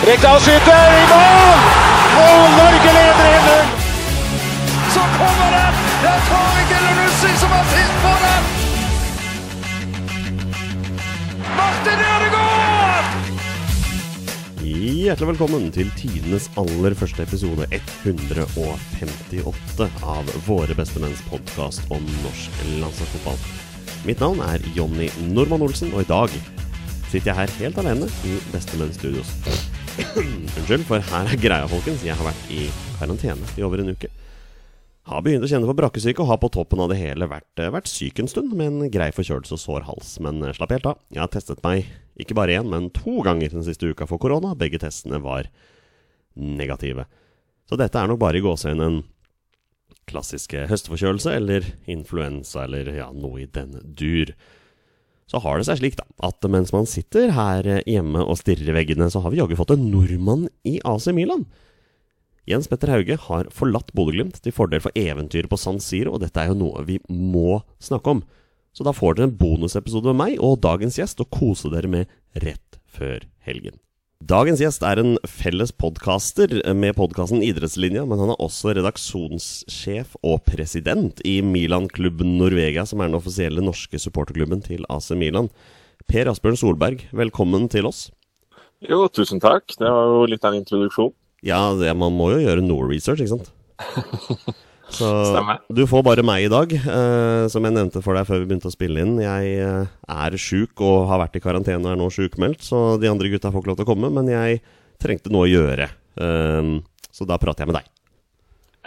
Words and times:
Rekdal 0.00 0.38
skyter 0.40 0.94
i 0.96 1.00
mål! 1.10 1.58
Og 2.20 2.44
Norge 2.56 2.92
leder 2.96 3.34
1-0! 3.36 3.66
Så 4.94 5.02
kommer 5.16 5.48
den! 5.54 5.74
Det 6.00 6.08
er 6.08 6.20
Tariq 6.28 6.70
Elunussi 6.76 7.32
som 7.42 7.50
har 7.52 7.64
sist 7.72 7.96
på 8.04 8.12
den! 8.22 8.42
Martin 11.58 12.00
Ødegaard! 12.06 13.06
Hjertelig 14.64 15.28
velkommen 15.28 15.64
til 15.74 15.88
tidenes 15.98 16.46
aller 16.62 16.92
første 16.96 17.22
episode 17.28 17.64
158 17.76 19.88
av 20.16 20.24
Våre 20.46 20.74
bestemenns 20.78 21.20
podkast 21.28 21.84
om 21.92 22.02
norsk 22.22 22.50
landslagsfotball. 22.78 23.36
Mitt 24.08 24.24
navn 24.24 24.40
er 24.48 24.64
Jonny 24.78 25.10
Normann 25.28 25.66
Olsen, 25.68 25.92
og 25.92 26.00
i 26.06 26.08
dag 26.08 26.30
sitter 27.10 27.34
jeg 27.34 27.38
her 27.42 27.54
helt 27.58 27.76
alene 27.84 28.08
i 28.24 28.38
Bestemenn 28.54 28.96
Studios. 28.96 29.28
Unnskyld, 30.20 30.84
for 30.88 31.02
her 31.10 31.28
er 31.30 31.40
greia, 31.40 31.68
folkens. 31.70 32.02
Jeg 32.06 32.16
har 32.18 32.26
vært 32.26 32.50
i 32.52 32.66
karantene 33.00 33.48
i 33.58 33.64
over 33.66 33.82
en 33.82 33.92
uke. 33.94 34.10
Har 35.10 35.24
begynt 35.24 35.44
å 35.46 35.50
kjenne 35.50 35.66
på 35.66 35.74
brakkesyke 35.78 36.22
og 36.22 36.28
har 36.30 36.38
på 36.42 36.50
toppen 36.54 36.82
av 36.84 36.90
det 36.92 37.00
hele 37.00 37.26
vært, 37.30 37.50
eh, 37.58 37.72
vært 37.72 37.90
syk 37.90 38.20
en 38.20 38.30
stund 38.30 38.52
med 38.54 38.68
en 38.68 38.92
grei 38.92 39.08
forkjølelse 39.16 39.56
og 39.56 39.62
sår 39.62 39.86
hals. 39.88 40.12
Men 40.22 40.42
eh, 40.44 40.54
slapp 40.54 40.74
helt 40.76 40.86
av. 40.92 41.00
Jeg 41.10 41.24
har 41.24 41.32
testet 41.32 41.62
meg 41.66 41.88
ikke 42.20 42.36
bare 42.38 42.58
én, 42.60 42.68
men 42.70 42.90
to 42.94 43.22
ganger 43.26 43.50
den 43.50 43.66
siste 43.66 43.90
uka 43.90 44.06
for 44.06 44.22
korona. 44.22 44.52
Begge 44.58 44.78
testene 44.82 45.22
var 45.24 45.48
negative. 46.36 47.08
Så 47.66 47.78
dette 47.80 47.98
er 47.98 48.10
nok 48.10 48.20
bare 48.22 48.38
i 48.38 48.44
gåseøynene 48.44 48.86
en 48.86 49.02
klassiske 50.10 50.66
høstforkjølelse 50.70 51.34
eller 51.38 51.66
influensa 51.90 52.64
eller 52.64 52.90
ja, 52.94 53.10
noe 53.14 53.44
i 53.44 53.50
den 53.50 53.76
dur. 53.94 54.34
Så 55.30 55.38
har 55.44 55.58
det 55.60 55.68
seg 55.68 55.78
slik 55.78 55.96
da, 55.98 56.06
at 56.26 56.46
mens 56.50 56.72
man 56.74 56.88
sitter 56.90 57.30
her 57.36 57.66
eh, 57.68 57.84
hjemme 57.86 58.24
og 58.24 58.40
stirrer 58.40 58.72
i 58.72 58.76
veggene, 58.80 59.06
så 59.12 59.22
har 59.22 59.30
vi 59.30 59.38
jaggu 59.38 59.54
fått 59.58 59.76
en 59.76 59.86
nordmann 59.92 60.48
i 60.66 60.80
AC 60.82 61.06
Milan. 61.14 61.46
Jens 62.50 62.66
Petter 62.66 62.90
Hauge 62.90 63.14
har 63.28 63.50
forlatt 63.54 63.92
Bodø-Glimt 63.94 64.40
til 64.42 64.54
fordel 64.54 64.82
for 64.82 64.96
eventyret 64.98 65.50
på 65.52 65.58
San 65.60 65.78
Siro, 65.82 66.16
og 66.16 66.24
dette 66.24 66.42
er 66.42 66.50
jo 66.50 66.58
noe 66.58 66.82
vi 66.88 66.98
må 67.06 67.60
snakke 67.78 68.16
om. 68.16 68.24
Så 68.74 68.86
da 68.86 68.94
får 68.94 69.18
dere 69.18 69.30
en 69.30 69.36
bonusepisode 69.38 70.10
med 70.10 70.18
meg 70.18 70.42
og 70.42 70.58
dagens 70.64 70.98
gjest 70.98 71.22
å 71.22 71.28
kose 71.30 71.70
dere 71.70 71.90
med 71.90 72.10
rett 72.42 72.80
før 72.90 73.22
helgen. 73.46 73.78
Dagens 74.20 74.60
gjest 74.60 74.82
er 74.84 75.00
en 75.00 75.14
felles 75.24 75.70
podkaster 75.72 76.52
med 76.76 76.92
podkasten 76.98 77.40
Idrettslinja, 77.40 78.02
men 78.04 78.20
han 78.20 78.34
er 78.34 78.42
også 78.44 78.74
redaksjonssjef 78.76 80.12
og 80.20 80.42
president 80.44 81.22
i 81.24 81.38
Milan-klubben 81.40 82.34
Norvegia, 82.36 82.84
som 82.84 83.00
er 83.00 83.08
den 83.08 83.16
offisielle 83.16 83.64
norske 83.64 83.96
supporterklubben 83.96 84.60
til 84.66 84.84
AC 84.92 85.08
Milan. 85.16 85.48
Per 86.04 86.28
Asbjørn 86.28 86.60
Solberg, 86.60 87.06
velkommen 87.16 87.64
til 87.72 87.88
oss. 87.88 88.10
Jo, 88.84 89.06
tusen 89.08 89.40
takk. 89.40 89.72
Det 89.80 89.88
var 89.88 90.12
jo 90.12 90.28
litt 90.28 90.44
av 90.44 90.52
en 90.52 90.60
introduksjon. 90.60 91.14
Ja, 91.40 91.62
det, 91.80 91.88
man 91.96 92.12
må 92.12 92.34
jo 92.34 92.44
gjøre 92.44 92.60
noe 92.60 92.90
research, 92.92 93.24
ikke 93.24 93.38
sant? 93.40 93.48
Så 94.90 95.08
Stemmer. 95.30 95.60
du 95.70 95.84
får 95.88 96.02
bare 96.04 96.24
meg 96.26 96.46
i 96.46 96.50
dag. 96.52 96.72
Eh, 96.74 97.44
som 97.52 97.64
jeg 97.64 97.76
nevnte 97.76 98.02
for 98.04 98.18
deg 98.18 98.26
før 98.28 98.42
vi 98.42 98.48
begynte 98.50 98.70
å 98.70 98.74
spille 98.74 99.04
inn. 99.04 99.16
Jeg 99.22 99.54
eh, 99.62 99.92
er 100.10 100.36
sjuk 100.40 100.82
og 100.84 101.06
har 101.10 101.22
vært 101.22 101.38
i 101.38 101.42
karantene 101.44 101.86
og 101.86 101.94
er 101.94 102.00
nå 102.00 102.10
sjukmeldt, 102.14 102.64
så 102.66 102.98
de 103.00 103.10
andre 103.10 103.30
gutta 103.32 103.52
får 103.52 103.62
ikke 103.62 103.72
lov 103.72 103.80
til 103.80 103.88
å 103.88 103.90
komme. 103.92 104.10
Men 104.18 104.28
jeg 104.32 104.60
trengte 105.00 105.32
noe 105.32 105.46
å 105.46 105.50
gjøre, 105.50 105.88
eh, 106.20 106.74
så 107.14 107.28
da 107.28 107.38
prater 107.40 107.64
jeg 107.64 107.72
med 107.72 107.80
deg. 107.80 107.88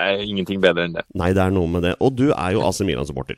Er 0.03 0.21
ingenting 0.25 0.61
bedre 0.61 0.87
enn 0.87 0.95
det. 0.97 1.05
Nei, 1.17 1.31
det 1.37 1.41
er 1.43 1.53
noe 1.53 1.69
med 1.69 1.85
det. 1.85 1.95
Og 2.01 2.15
du 2.17 2.31
er 2.31 2.55
jo 2.55 2.63
AC 2.65 2.81
Milan-supporter. 2.85 3.37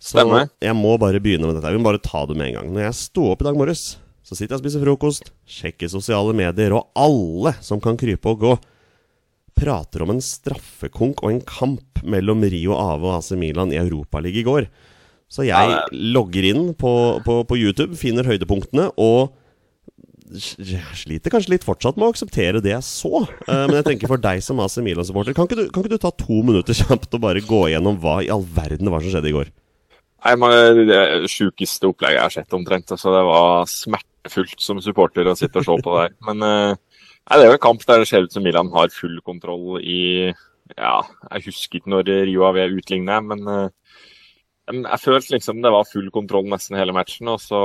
Så 0.00 0.18
Stemmer. 0.18 0.50
jeg 0.60 0.76
må 0.76 0.96
bare 1.00 1.20
begynne 1.22 1.48
med 1.48 1.56
dette. 1.56 1.72
Vi 1.72 1.80
må 1.80 1.88
bare 1.88 2.02
ta 2.02 2.24
det 2.28 2.36
med 2.36 2.50
en 2.50 2.56
gang. 2.58 2.72
Når 2.74 2.86
jeg 2.88 2.96
sto 2.98 3.30
opp 3.32 3.44
i 3.44 3.46
dag 3.46 3.56
morges, 3.56 3.94
så 4.24 4.36
sitter 4.36 4.56
jeg 4.56 4.60
og 4.60 4.64
spiser 4.64 4.84
frokost, 4.84 5.30
sjekker 5.48 5.90
sosiale 5.92 6.32
medier, 6.36 6.72
og 6.76 6.88
alle 6.96 7.54
som 7.64 7.80
kan 7.84 7.96
krype 8.00 8.32
og 8.32 8.40
gå, 8.40 8.54
prater 9.54 10.02
om 10.04 10.12
en 10.14 10.22
straffekonk 10.24 11.22
og 11.22 11.30
en 11.30 11.44
kamp 11.46 12.02
mellom 12.04 12.42
Rio 12.50 12.74
Ave 12.76 13.08
og 13.08 13.16
AC 13.20 13.32
Milan 13.38 13.72
i 13.72 13.80
Europaligaen 13.80 14.42
i 14.42 14.48
går. 14.48 14.68
Så 15.30 15.46
jeg 15.46 15.70
Ja, 15.72 15.86
logger 15.90 16.44
inn 16.46 16.74
på, 16.78 16.92
på, 17.24 17.40
på 17.48 17.56
YouTube, 17.58 17.96
finner 17.98 18.26
høydepunktene 18.28 18.90
og 19.00 19.32
sliter 20.34 21.30
kanskje 21.30 21.52
litt 21.52 21.66
fortsatt 21.66 21.98
med 21.98 22.06
å 22.08 22.12
akseptere 22.14 22.62
det 22.64 22.72
jeg 22.72 22.86
så. 22.86 23.24
Eh, 23.46 23.66
men 23.68 23.76
jeg 23.78 23.86
tenker 23.90 24.10
for 24.10 24.20
deg 24.20 24.40
som 24.44 24.60
AC 24.64 24.78
Milan-supporter, 24.82 25.36
kan, 25.36 25.48
kan 25.48 25.84
ikke 25.84 25.92
du 25.92 26.00
ta 26.00 26.10
to 26.16 26.40
minutter 26.46 26.76
kjapt 26.76 27.12
og 27.14 27.22
bare 27.24 27.44
gå 27.44 27.66
gjennom 27.72 27.98
hva 28.02 28.20
i 28.24 28.30
all 28.32 28.44
verden 28.56 28.90
var 28.92 29.04
som 29.04 29.12
skjedde 29.14 29.30
i 29.30 29.36
går? 29.36 29.52
Nei, 30.24 30.34
men 30.40 30.86
Det 30.88 31.28
sjukeste 31.28 31.90
opplegget 31.90 32.16
jeg 32.16 32.24
har 32.24 32.32
sett 32.32 32.56
omtrent. 32.56 32.94
Altså, 32.94 33.12
det 33.12 33.24
var 33.28 33.68
smertefullt 33.68 34.56
som 34.64 34.80
supporter 34.80 35.28
å 35.28 35.36
sitte 35.36 35.60
og 35.60 35.66
se 35.68 35.76
på 35.84 35.96
det 35.96 36.06
her. 36.06 36.14
Men 36.30 36.46
eh, 36.48 36.93
nei, 37.28 37.38
det 37.38 37.44
er 37.44 37.52
jo 37.52 37.58
en 37.58 37.66
kamp 37.66 37.86
der 37.88 38.02
det 38.02 38.08
ser 38.10 38.26
ut 38.26 38.34
som 38.34 38.44
Milan 38.44 38.72
har 38.74 38.92
full 38.94 39.20
kontroll 39.24 39.80
i 39.80 40.32
Ja, 40.78 41.02
jeg 41.30 41.50
husker 41.50 41.78
ikke 41.78 41.92
når 41.92 42.08
Rio 42.24 42.46
Ave 42.48 42.70
utligner, 42.72 43.20
men 43.20 43.42
eh, 43.52 43.68
jeg 44.72 45.00
følte 45.02 45.34
liksom 45.34 45.60
det 45.60 45.72
var 45.74 45.84
full 45.84 46.08
kontroll 46.12 46.46
nesten 46.48 46.78
hele 46.80 46.94
matchen, 46.96 47.28
og 47.28 47.42
så 47.42 47.60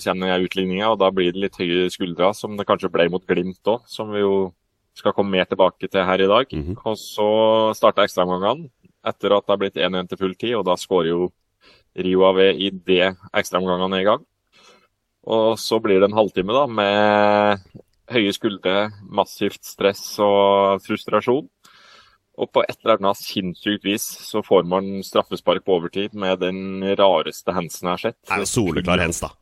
kjenner 0.00 0.32
jeg 0.32 0.48
utligninga, 0.48 0.94
og 0.94 1.02
da 1.02 1.10
blir 1.12 1.34
det 1.34 1.42
litt 1.42 1.58
høye 1.60 1.90
skuldre, 1.92 2.32
som 2.36 2.56
det 2.56 2.64
kanskje 2.68 2.88
ble 2.92 3.10
mot 3.12 3.26
Glimt 3.28 3.60
òg, 3.68 3.84
som 3.90 4.08
vi 4.14 4.24
jo 4.24 4.48
skal 4.96 5.14
komme 5.16 5.36
mer 5.36 5.48
tilbake 5.48 5.88
til 5.88 6.04
her 6.04 6.20
i 6.24 6.30
dag. 6.30 6.48
Mhm. 6.52 6.78
Og 6.84 6.96
så 6.96 7.28
starta 7.76 8.04
ekstraomgangene 8.04 8.70
etter 9.06 9.36
at 9.36 9.44
det 9.46 9.52
har 9.52 9.60
blitt 9.60 9.76
1-1 9.76 10.08
til 10.08 10.18
full 10.18 10.34
tid, 10.34 10.54
og 10.56 10.64
da 10.68 10.76
skårer 10.80 11.12
jo 11.12 11.30
Rio 11.96 12.24
AV 12.24 12.40
i 12.54 12.70
det 12.70 13.16
ekstraomgangene 13.34 13.96
er 13.96 14.00
i 14.00 14.08
gang. 14.08 14.24
Og 15.28 15.58
så 15.60 15.80
blir 15.82 16.00
det 16.00 16.08
en 16.08 16.16
halvtime 16.16 16.56
da 16.56 16.66
med 16.66 17.60
høye 18.10 18.32
skuldre, 18.34 18.90
massivt 19.06 19.62
stress 19.66 20.04
og 20.22 20.82
frustrasjon. 20.84 21.48
Og 22.40 22.48
på 22.54 22.62
et 22.64 22.78
eller 22.80 22.96
annet 22.96 23.20
sinnssykt 23.20 23.84
vis 23.84 24.06
så 24.24 24.40
får 24.44 24.64
man 24.68 25.02
straffespark 25.04 25.64
på 25.66 25.76
overtid 25.76 26.14
med 26.16 26.40
den 26.40 26.80
rareste 26.96 27.52
hensen 27.52 27.90
jeg 27.90 27.92
har 27.92 28.04
sett. 28.08 28.18
Det 28.24 28.38
er 28.38 28.44
jo 28.46 28.50
soleklar 28.54 29.02
hens, 29.02 29.20
da. 29.20 29.34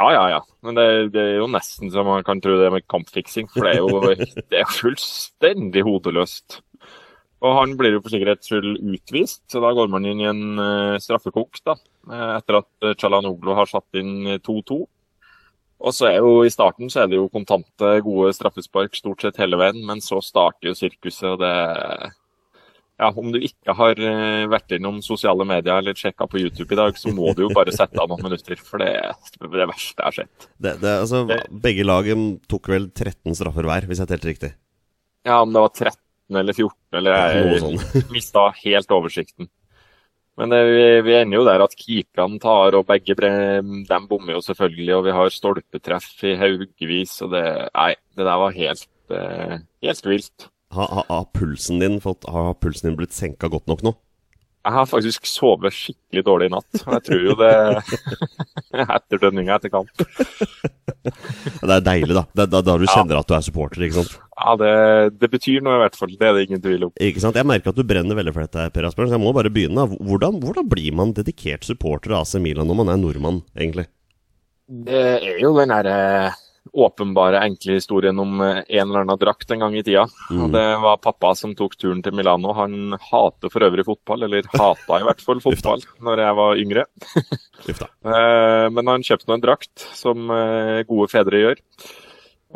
Ja, 0.00 0.08
ja, 0.14 0.24
ja. 0.36 0.40
Men 0.64 0.78
det, 0.78 0.86
det 1.12 1.22
er 1.24 1.38
jo 1.40 1.48
nesten 1.50 1.90
så 1.92 2.04
man 2.06 2.24
kan 2.24 2.40
tro 2.40 2.54
det 2.60 2.70
med 2.72 2.86
kampfiksing. 2.88 3.50
For 3.52 3.66
det 3.66 3.74
er 3.74 3.82
jo, 3.82 4.14
det 4.52 4.62
er 4.62 4.76
fullstendig 4.78 5.84
hodeløst. 5.84 6.60
Og 7.40 7.56
han 7.56 7.74
blir 7.80 7.96
jo 7.96 8.02
for 8.04 8.12
sikkerhets 8.12 8.50
skyld 8.50 8.78
utvist, 8.78 9.42
så 9.48 9.62
da 9.64 9.72
går 9.76 9.88
man 9.92 10.06
inn 10.08 10.20
i 10.20 10.28
en 10.28 10.42
straffekonk, 11.00 11.62
da. 11.64 11.76
eh, 12.12 12.32
etter 12.36 12.58
at 12.60 12.68
uh, 12.84 12.92
Chalanoglu 13.00 13.54
har 13.56 13.70
satt 13.70 13.96
inn 14.00 14.36
2-2. 14.44 14.82
Og 15.80 15.94
så 15.96 16.10
er 16.10 16.18
jo 16.20 16.42
i 16.44 16.52
starten 16.52 16.90
så 16.92 17.02
er 17.04 17.10
det 17.10 17.16
jo 17.16 17.28
kontante, 17.32 17.94
gode 18.04 18.34
straffespark 18.36 18.96
stort 18.98 19.24
sett 19.24 19.38
hele 19.40 19.56
veien, 19.60 19.80
men 19.88 20.02
så 20.04 20.20
starter 20.24 20.70
jo 20.70 20.76
sirkuset, 20.76 21.24
og 21.32 21.40
det 21.40 21.52
ja, 23.00 23.08
Om 23.16 23.30
du 23.32 23.38
ikke 23.40 23.72
har 23.78 23.96
eh, 23.96 24.42
vært 24.52 24.74
innom 24.76 24.98
sosiale 25.00 25.46
medier 25.48 25.78
eller 25.80 25.96
sjekka 25.96 26.26
på 26.28 26.42
YouTube 26.42 26.74
i 26.74 26.76
dag, 26.76 26.98
så 27.00 27.08
må 27.16 27.30
du 27.32 27.46
jo 27.46 27.52
bare 27.56 27.72
sette 27.72 27.96
av 27.96 28.10
noen 28.10 28.26
minutter, 28.26 28.60
for 28.60 28.82
det 28.82 28.90
er 28.98 29.14
det 29.40 29.68
verste 29.70 29.96
jeg 29.96 30.04
har 30.04 30.16
sett. 30.18 30.48
Det, 30.60 30.74
det, 30.82 30.92
altså, 31.06 31.22
Det- 31.30 31.46
begge 31.64 31.86
lag 31.88 32.10
tok 32.50 32.68
vel 32.68 32.90
13 32.92 33.38
straffer 33.38 33.64
hver, 33.64 33.88
hvis 33.88 34.02
jeg 34.04 34.10
telte 34.10 34.28
riktig. 34.28 34.52
Ja, 35.24 35.40
om 35.40 35.52
det 35.56 35.64
var 35.64 35.72
13 35.72 36.40
eller 36.42 36.52
14, 36.52 36.76
eller 37.00 37.16
jeg 37.16 38.04
mista 38.12 38.44
helt 38.60 38.92
oversikten. 38.92 39.48
Men 40.40 40.54
vi, 40.56 40.84
vi 41.04 41.16
ender 41.18 41.36
jo 41.36 41.44
der 41.44 41.60
at 41.60 41.74
keeperne 41.76 42.40
tar, 42.40 42.76
og 42.78 42.86
begge 42.88 43.12
de 43.12 43.98
bommer 44.08 44.38
jo 44.38 44.40
selvfølgelig. 44.44 44.94
Og 44.96 45.04
vi 45.04 45.16
har 45.18 45.34
stolpetreff 45.34 46.24
i 46.24 46.36
haugevis, 46.40 47.18
og 47.26 47.34
det 47.34 47.44
Nei, 47.76 47.92
det 48.16 48.24
der 48.24 48.40
var 48.40 48.56
helt, 48.56 48.86
eh, 49.12 49.58
helt 49.84 50.08
vilt. 50.08 50.48
Har 50.72 50.88
ha, 50.94 51.04
ha 51.10 51.24
pulsen 51.34 51.82
din 51.82 51.98
har 52.00 52.54
pulsen 52.62 52.88
din 52.88 52.96
blitt 52.96 53.16
senka 53.16 53.50
godt 53.52 53.68
nok 53.68 53.84
nå? 53.84 53.94
Jeg 54.60 54.76
har 54.76 54.88
faktisk 54.88 55.24
sovet 55.24 55.72
skikkelig 55.72 56.22
dårlig 56.26 56.48
i 56.50 56.52
natt, 56.52 56.80
og 56.82 56.96
jeg 56.98 57.04
tror 57.06 57.22
jo 57.24 57.36
det 57.40 57.52
Etterdønninga 58.98 59.56
etter 59.56 59.72
kamp. 59.72 60.02
Det 61.00 61.72
er 61.72 61.84
deilig, 61.86 62.12
da. 62.18 62.24
Det 62.36 62.44
er 62.44 62.50
da, 62.52 62.60
da 62.66 62.74
du 62.76 62.84
kjenner 62.84 63.22
at 63.22 63.30
du 63.30 63.36
er 63.38 63.46
supporter. 63.46 63.86
ikke 63.86 64.02
sant? 64.02 64.18
Ja, 64.36 64.56
det, 64.60 64.74
det 65.22 65.30
betyr 65.32 65.64
noe 65.64 65.78
i 65.78 65.82
hvert 65.86 65.96
fall. 65.96 66.12
Det 66.20 66.28
er 66.28 66.36
det 66.36 66.44
ingen 66.48 66.60
tvil 66.64 66.84
om. 66.90 66.92
Ikke 67.00 67.22
sant? 67.24 67.38
Jeg 67.40 67.48
merker 67.48 67.72
at 67.72 67.80
du 67.80 67.86
brenner 67.88 68.18
veldig 68.20 68.34
for 68.36 68.44
dette, 68.44 68.66
Per 68.74 68.88
Asbjørn. 68.90 69.08
Så 69.08 69.16
jeg 69.16 69.24
må 69.24 69.32
bare 69.36 69.52
begynne. 69.52 69.86
Hvordan, 69.96 70.42
hvordan 70.44 70.68
blir 70.68 70.92
man 71.00 71.16
dedikert 71.16 71.64
supporter 71.64 72.12
av 72.12 72.26
AC 72.26 72.36
Milan 72.44 72.68
når 72.68 72.80
man 72.82 72.92
er 72.92 73.00
nordmann, 73.00 73.40
egentlig? 73.56 73.88
Det 74.70 75.02
er 75.24 75.40
jo 75.40 75.54
den 75.56 75.72
derre 75.72 75.96
åpenbare, 76.72 77.40
enkle 77.44 77.76
historien 77.78 78.18
om 78.22 78.40
eh, 78.44 78.62
en 78.68 78.88
eller 78.88 79.04
annen 79.04 79.20
drakt 79.20 79.50
en 79.50 79.64
gang 79.64 79.76
i 79.78 79.82
tida. 79.86 80.06
Mm. 80.30 80.42
Og 80.44 80.52
Det 80.54 80.64
var 80.84 81.00
pappa 81.02 81.32
som 81.38 81.54
tok 81.58 81.76
turen 81.80 82.02
til 82.04 82.14
Milano. 82.16 82.52
Han 82.56 82.96
hater 83.10 83.52
for 83.52 83.66
øvrig 83.66 83.86
fotball, 83.88 84.26
eller 84.28 84.46
hata 84.54 85.00
i 85.00 85.06
hvert 85.08 85.24
fall 85.24 85.42
fotball, 85.46 85.84
når 86.04 86.24
jeg 86.26 86.38
var 86.42 86.62
yngre. 86.66 86.86
Eh, 87.60 88.66
Men 88.72 88.88
han 88.88 89.02
kjøpte 89.04 89.28
nå 89.28 89.34
en 89.36 89.42
drakt, 89.42 89.82
som 89.92 90.30
eh, 90.32 90.80
gode 90.88 91.10
fedre 91.12 91.42
gjør. 91.42 91.58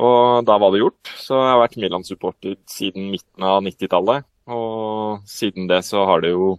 Og 0.00 0.46
da 0.48 0.56
var 0.58 0.72
det 0.72 0.80
gjort. 0.80 1.10
Så 1.20 1.36
jeg 1.36 1.50
har 1.52 1.60
vært 1.60 1.76
Milan-supporter 1.78 2.56
siden 2.70 3.10
midten 3.12 3.44
av 3.46 3.60
90-tallet. 3.66 4.24
Og 4.50 5.20
siden 5.28 5.68
det 5.70 5.82
så 5.86 6.06
har 6.08 6.24
det 6.24 6.32
jo 6.34 6.54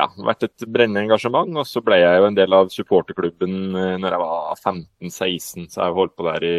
ja, 0.00 0.08
vært 0.26 0.46
et 0.48 0.66
brennende 0.66 1.04
engasjement. 1.06 1.56
Og 1.60 1.68
så 1.68 1.82
ble 1.84 2.00
jeg 2.00 2.20
jo 2.20 2.28
en 2.28 2.38
del 2.38 2.56
av 2.56 2.70
supporterklubben 2.72 3.56
eh, 3.78 3.96
når 4.00 4.16
jeg 4.16 4.22
var 4.24 4.62
15-16, 4.62 5.66
så 5.68 5.82
jeg 5.82 5.84
har 5.86 5.98
holdt 5.98 6.16
på 6.18 6.28
der 6.28 6.46
i 6.46 6.54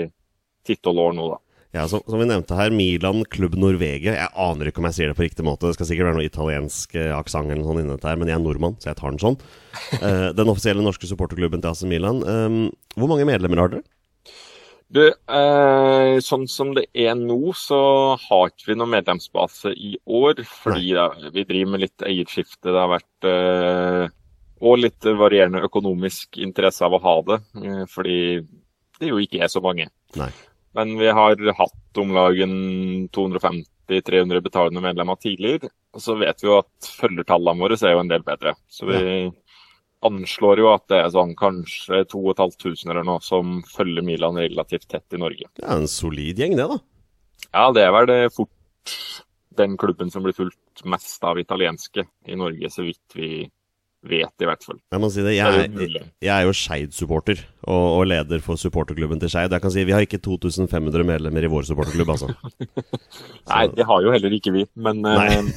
10-12 0.67 1.05
år 1.05 1.17
nå, 1.17 1.31
da. 1.33 1.41
Ja, 1.71 1.85
som, 1.87 2.01
som 2.03 2.19
vi 2.19 2.27
nevnte 2.27 2.55
her, 2.57 2.73
Milan 2.75 3.23
Klubb 3.31 3.53
Norvegia. 3.55 4.17
Jeg 4.17 4.31
aner 4.43 4.67
ikke 4.67 4.81
om 4.81 4.89
jeg 4.89 4.97
sier 4.97 5.11
det 5.11 5.15
på 5.15 5.23
riktig 5.23 5.45
måte. 5.47 5.69
Det 5.69 5.77
skal 5.77 5.87
sikkert 5.87 6.09
være 6.09 6.19
noe 6.19 6.27
italiensk 6.27 6.97
eh, 6.99 7.13
aksent 7.15 7.47
eller 7.47 7.61
noe 7.61 7.69
sånt 7.69 7.83
inni 7.83 7.93
dette 7.95 8.09
her, 8.11 8.19
men 8.19 8.31
jeg 8.31 8.35
er 8.35 8.43
nordmann, 8.43 8.75
så 8.83 8.91
jeg 8.91 8.99
tar 8.99 9.13
den 9.13 9.23
sånn. 9.23 9.39
Eh, 10.01 10.31
den 10.35 10.49
offisielle 10.51 10.83
norske 10.83 11.07
supporterklubben 11.07 11.61
til 11.61 11.71
AC 11.71 11.81
Milan. 11.87 12.21
Um, 12.25 12.55
hvor 12.99 13.09
mange 13.11 13.25
medlemmer 13.27 13.59
har 13.61 13.71
dere? 13.71 13.83
Du, 14.91 15.05
eh, 15.07 16.17
sånn 16.19 16.49
som 16.51 16.73
det 16.75 16.89
er 16.91 17.13
nå, 17.15 17.53
så 17.55 17.79
har 18.19 18.49
ikke 18.49 18.73
vi 18.73 18.75
noen 18.75 18.91
medlemsbase 18.91 19.71
i 19.71 19.93
år. 20.03 20.41
Fordi 20.63 20.91
da, 20.97 21.07
vi 21.31 21.45
driver 21.47 21.71
med 21.75 21.85
litt 21.85 22.03
eierskifte. 22.07 22.67
Det 22.67 22.75
har 22.75 22.91
vært 22.91 23.29
eh, 23.29 24.11
og 24.61 24.81
litt 24.83 25.07
varierende 25.17 25.63
økonomisk 25.65 26.37
interesse 26.43 26.83
av 26.85 26.97
å 26.97 27.03
ha 27.05 27.15
det. 27.29 27.39
Eh, 27.63 27.83
fordi 27.89 28.17
det 28.99 29.09
jo 29.13 29.21
ikke 29.23 29.41
er 29.45 29.51
så 29.51 29.63
mange. 29.63 29.87
Nei. 30.19 30.29
Men 30.75 30.93
vi 30.99 31.07
har 31.11 31.39
hatt 31.57 31.99
om 31.99 32.11
lag 32.15 32.37
250-300 33.15 34.43
betalende 34.43 34.83
medlemmer 34.83 35.19
tidligere. 35.19 35.71
Og 35.95 36.03
så 36.03 36.15
vet 36.19 36.43
vi 36.43 36.47
jo 36.47 36.59
at 36.61 36.91
følgertallene 36.99 37.63
våre 37.63 37.79
er 37.79 37.95
jo 37.95 38.03
en 38.03 38.11
del 38.11 38.23
bedre. 38.27 38.53
Så 38.71 38.87
vi 38.87 39.01
anslår 40.07 40.61
jo 40.63 40.71
at 40.73 40.87
det 40.91 40.99
er 41.01 41.11
sånn 41.13 41.33
kanskje 41.37 42.03
2500 42.11 42.89
eller 42.93 43.07
noe 43.07 43.21
som 43.25 43.59
følger 43.69 44.05
Milan 44.05 44.39
relativt 44.41 44.89
tett 44.91 45.17
i 45.17 45.21
Norge. 45.21 45.49
Det 45.57 45.65
er 45.67 45.83
en 45.83 45.91
solid 45.91 46.41
gjeng, 46.41 46.57
det, 46.59 46.67
da. 46.71 46.79
Ja, 47.51 47.69
det 47.75 47.85
er 47.85 47.95
vel 47.95 48.09
det 48.09 48.19
fort 48.35 48.97
den 49.59 49.75
klubben 49.77 50.11
som 50.11 50.23
blir 50.25 50.35
fulgt 50.35 50.85
mest 50.87 51.23
av 51.27 51.39
italienske 51.39 52.05
i 52.27 52.37
Norge, 52.39 52.69
så 52.71 52.85
vidt 52.85 53.17
vi 53.17 53.31
vet, 54.01 54.33
i 54.41 54.47
hvert 54.49 54.63
fall. 54.65 54.79
Jeg 54.89 55.01
må 55.03 55.09
si 55.13 55.21
det, 55.21 55.35
jeg 55.35 55.65
er, 55.65 55.97
jeg 56.25 56.31
er 56.33 56.45
jo 56.47 56.53
Skeid-supporter 56.57 57.43
og, 57.67 57.83
og 57.99 58.07
leder 58.09 58.41
for 58.41 58.57
supporterklubben 58.57 59.21
til 59.21 59.29
Skeid. 59.29 59.53
Jeg 59.53 59.61
kan 59.61 59.73
si 59.73 59.83
Vi 59.85 59.93
har 59.93 60.05
ikke 60.05 60.21
2500 60.23 61.05
medlemmer 61.05 61.45
i 61.45 61.51
vår 61.51 61.67
supporterklubb, 61.69 62.15
altså. 62.15 62.31
Nei, 63.51 63.65
det 63.75 63.85
har 63.85 64.01
jo 64.01 64.15
heller 64.15 64.37
ikke 64.37 64.55
vi. 64.55 64.65
Men 64.73 65.05
eh, 65.05 65.51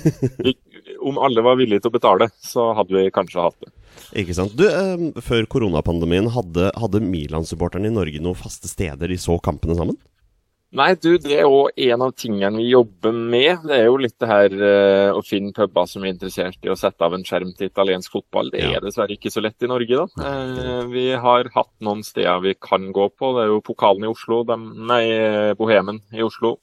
vi, 0.44 0.56
om 1.00 1.22
alle 1.24 1.44
var 1.46 1.56
villige 1.60 1.86
til 1.86 1.94
å 1.94 1.96
betale, 1.96 2.28
så 2.44 2.72
hadde 2.76 2.98
vi 2.98 3.14
kanskje 3.14 3.46
hatt 3.46 3.64
det. 3.64 3.72
Ikke 4.14 4.36
sant. 4.36 4.56
Du, 4.58 4.64
eh, 4.68 5.22
Før 5.24 5.46
koronapandemien, 5.50 6.30
hadde, 6.34 6.70
hadde 6.78 7.02
Milan-supporterne 7.04 7.90
i 7.90 7.94
Norge 7.94 8.22
noen 8.22 8.38
faste 8.38 8.70
steder 8.70 9.10
de 9.10 9.20
så 9.20 9.38
kampene 9.42 9.78
sammen? 9.78 9.98
Nei, 10.74 10.88
du, 10.98 11.12
det 11.22 11.36
er 11.36 11.44
jo 11.46 11.68
en 11.70 12.02
av 12.02 12.12
tingene 12.18 12.58
vi 12.58 12.72
jobber 12.72 13.14
med. 13.14 13.62
Det 13.68 13.76
er 13.76 13.84
jo 13.86 13.98
litt 14.02 14.16
det 14.18 14.26
her 14.26 14.54
eh, 14.58 15.10
å 15.14 15.20
finne 15.22 15.54
puber 15.54 15.86
som 15.86 16.02
er 16.02 16.10
interessert 16.10 16.66
i 16.66 16.72
å 16.72 16.78
sette 16.78 17.06
av 17.06 17.14
en 17.14 17.22
skjerm 17.26 17.52
til 17.54 17.70
italiensk 17.70 18.16
fotball. 18.16 18.50
Det 18.50 18.64
er 18.72 18.82
dessverre 18.82 19.14
ikke 19.14 19.30
så 19.30 19.44
lett 19.44 19.62
i 19.62 19.70
Norge, 19.70 20.00
da. 20.02 20.26
Eh, 20.26 20.80
vi 20.90 21.06
har 21.14 21.50
hatt 21.54 21.70
noen 21.78 22.02
steder 22.02 22.42
vi 22.42 22.56
kan 22.58 22.90
gå 22.96 23.06
på. 23.14 23.30
Det 23.36 23.44
er 23.44 23.52
jo 23.52 23.62
pokalen 23.62 24.08
i 24.08 24.10
Oslo, 24.10 24.42
de, 24.48 24.58
nei, 24.90 25.04
Bohemen 25.60 26.02
i 26.10 26.26
Oslo. 26.26 26.56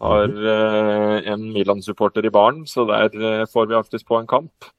Har 0.00 0.32
eh, 0.32 1.28
en 1.28 1.44
Milan-supporter 1.52 2.24
i 2.24 2.32
baren, 2.32 2.64
så 2.64 2.88
der 2.88 3.44
får 3.52 3.68
vi 3.68 3.76
alltids 3.76 4.08
på 4.08 4.22
en 4.22 4.30
kamp. 4.30 4.72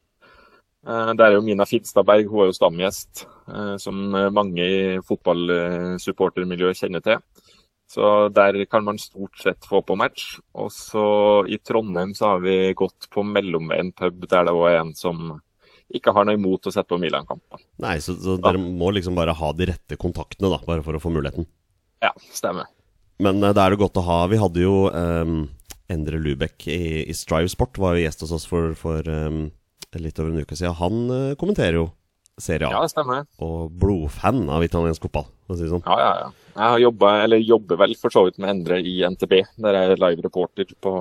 Eh, 0.88 1.14
Der 1.14 1.28
er 1.28 1.38
jo 1.38 1.44
Mina 1.46 1.66
Finstadberg, 1.70 2.30
hun 2.30 2.46
er 2.46 2.52
jo 2.52 2.58
stamgjest, 2.58 3.26
eh, 3.48 3.76
som 3.78 4.00
mange 4.34 4.62
i 4.66 5.00
fotballsupportermiljøet 5.06 6.82
kjenner 6.82 7.04
til. 7.06 7.22
Så 7.92 8.32
der 8.32 8.56
kan 8.72 8.86
man 8.88 8.98
stort 8.98 9.36
sett 9.42 9.68
få 9.68 9.82
på 9.84 9.98
match. 10.00 10.40
Og 10.56 10.72
så 10.72 11.46
i 11.52 11.58
Trondheim 11.60 12.14
så 12.16 12.34
har 12.34 12.40
vi 12.40 12.74
gått 12.74 13.10
på 13.12 13.24
Mellomveien 13.28 13.92
pub, 13.92 14.28
der 14.32 14.48
det 14.48 14.54
òg 14.56 14.68
er 14.70 14.80
en 14.80 14.94
som 14.96 15.42
ikke 15.92 16.14
har 16.16 16.24
noe 16.24 16.38
imot 16.40 16.70
å 16.70 16.72
sette 16.72 16.88
på 16.88 17.00
Milan-kamper. 17.02 17.60
Nei, 17.84 17.98
så, 18.00 18.16
så 18.16 18.38
dere 18.40 18.62
må 18.62 18.94
liksom 18.96 19.18
bare 19.18 19.36
ha 19.36 19.50
de 19.52 19.68
rette 19.74 19.98
kontaktene, 20.00 20.48
da, 20.54 20.62
bare 20.64 20.86
for 20.86 20.96
å 20.96 21.02
få 21.04 21.12
muligheten. 21.12 21.50
Ja, 22.02 22.14
stemmer. 22.32 22.72
Men 23.22 23.44
det 23.44 23.52
da 23.58 23.66
er 23.68 23.76
det 23.76 23.82
godt 23.84 24.00
å 24.00 24.06
ha 24.08 24.24
Vi 24.32 24.40
hadde 24.42 24.64
jo 24.64 24.88
um, 24.90 25.44
Endre 25.92 26.18
Lubeck 26.18 26.64
i, 26.72 27.04
i 27.04 27.14
Strive 27.14 27.52
Sport, 27.52 27.78
var 27.78 27.98
jo 27.98 28.06
gjest 28.06 28.24
hos 28.24 28.32
oss 28.40 28.48
for, 28.50 28.72
for 28.80 29.06
ehm, 29.06 29.50
litt 30.02 30.20
over 30.22 30.32
en 30.32 30.44
uke 30.46 30.56
siden. 30.58 30.76
Han 30.80 31.02
eh, 31.16 31.34
kommenterer 31.40 31.80
jo 31.82 31.88
Serie 32.42 32.68
A, 32.70 32.72
Ja, 32.74 32.82
det 32.86 32.94
stemmer. 32.94 33.26
og 33.44 33.72
blodfan 33.78 34.46
av 34.50 34.64
italiensk 34.66 35.04
fotball, 35.04 35.28
for 35.46 35.54
å 35.54 35.58
si 35.60 35.66
det 35.68 35.74
sånn. 35.74 35.84
Ja, 35.86 35.98
ja, 36.00 36.12
ja. 36.24 36.30
Jeg 36.56 36.64
har 36.74 36.80
jobbet, 36.86 37.24
eller 37.26 37.38
jobber 37.44 37.78
vel 37.84 37.94
for 38.00 38.14
så 38.14 38.24
vidt 38.26 38.40
med 38.42 38.50
Endre 38.54 38.80
i 38.82 38.96
NTB, 39.08 39.36
der 39.62 39.78
jeg 39.78 39.92
er 39.96 40.02
live 40.02 40.24
reporter 40.26 40.72
på 40.84 40.94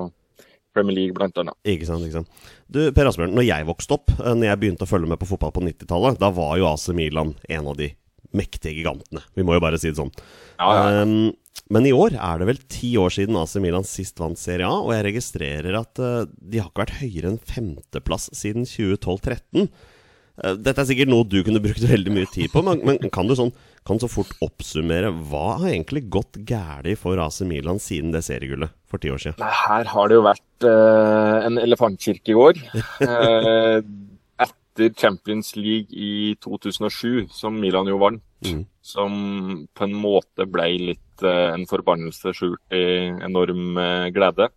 Premier 0.75 0.95
League, 0.95 1.15
blant 1.17 1.35
annet. 1.41 1.55
Ikke 1.67 1.87
sant, 1.87 2.03
ikke 2.05 2.19
sant. 2.21 2.43
Du, 2.71 2.79
Per 2.95 3.09
Asbjørn, 3.09 3.33
når 3.35 3.47
jeg 3.47 3.65
vokste 3.67 3.97
opp, 3.97 4.13
eh, 4.19 4.35
når 4.35 4.51
jeg 4.51 4.61
begynte 4.61 4.85
å 4.85 4.91
følge 4.91 5.09
med 5.11 5.19
på 5.23 5.27
fotball 5.31 5.51
på 5.55 5.63
90-tallet, 5.65 6.19
da 6.21 6.29
var 6.35 6.53
jo 6.61 6.69
AC 6.69 6.89
Milan 6.95 7.33
en 7.49 7.67
av 7.73 7.79
de 7.79 7.89
mektige 8.37 8.77
gigantene. 8.77 9.23
Vi 9.35 9.43
må 9.43 9.57
jo 9.57 9.63
bare 9.63 9.79
si 9.81 9.89
det 9.91 9.97
sånn. 9.99 10.11
Ja, 10.59 10.67
ja, 10.71 10.83
ja. 10.83 11.01
Ehm, 11.01 11.31
men 11.71 11.87
i 11.87 11.93
år 11.95 12.17
er 12.19 12.41
det 12.41 12.49
vel 12.49 12.59
ti 12.71 12.91
år 12.99 13.13
siden 13.15 13.37
AC 13.39 13.55
Milan 13.63 13.87
sist 13.87 14.19
vant 14.19 14.39
Serie 14.39 14.67
A, 14.67 14.81
og 14.83 14.91
jeg 14.95 15.07
registrerer 15.07 15.77
at 15.79 16.01
eh, 16.03 16.27
de 16.27 16.59
har 16.59 16.67
ikke 16.71 16.83
vært 16.83 16.99
høyere 16.99 17.31
enn 17.31 17.41
femteplass 17.47 18.27
siden 18.35 18.67
2012-13. 18.67 19.69
Eh, 20.43 20.57
dette 20.59 20.83
er 20.83 20.89
sikkert 20.89 21.11
noe 21.13 21.27
du 21.27 21.39
kunne 21.47 21.63
brukt 21.63 21.85
veldig 21.93 22.15
mye 22.15 22.31
tid 22.33 22.51
på, 22.51 22.63
men, 22.67 22.83
men 22.87 23.13
kan 23.13 23.29
du 23.29 23.37
sånn 23.39 23.53
kan 23.87 23.97
så 23.97 24.05
fort 24.11 24.35
oppsummere 24.45 25.09
hva 25.31 25.55
har 25.63 25.71
egentlig 25.71 26.03
gått 26.13 26.37
galt 26.45 26.91
for 27.01 27.17
AC 27.23 27.41
Milan 27.49 27.79
siden 27.81 28.11
det 28.13 28.21
seriegullet 28.27 28.75
for 28.91 29.01
ti 29.01 29.09
år 29.09 29.23
siden? 29.23 29.39
Nei, 29.41 29.49
her 29.63 29.89
har 29.89 30.11
det 30.11 30.19
jo 30.19 30.25
vært 30.27 30.67
uh, 30.67 31.39
en 31.47 31.57
elefantkirke 31.57 32.35
i 32.35 32.37
år. 32.37 32.61
Etter 34.71 34.93
Champions 34.95 35.55
League 35.55 35.91
i 35.91 36.35
2007, 36.39 37.27
som 37.29 37.59
Milan 37.59 37.89
jo 37.91 37.97
vant, 37.99 38.23
mm. 38.45 38.63
som 38.81 39.67
på 39.75 39.83
en 39.83 39.95
måte 39.99 40.47
ble 40.47 40.69
litt 40.79 41.23
eh, 41.27 41.51
en 41.51 41.67
forbannelse 41.67 42.31
skjult 42.37 42.75
i 42.75 43.11
enorm 43.27 43.77
eh, 43.77 44.07
glede, 44.15 44.47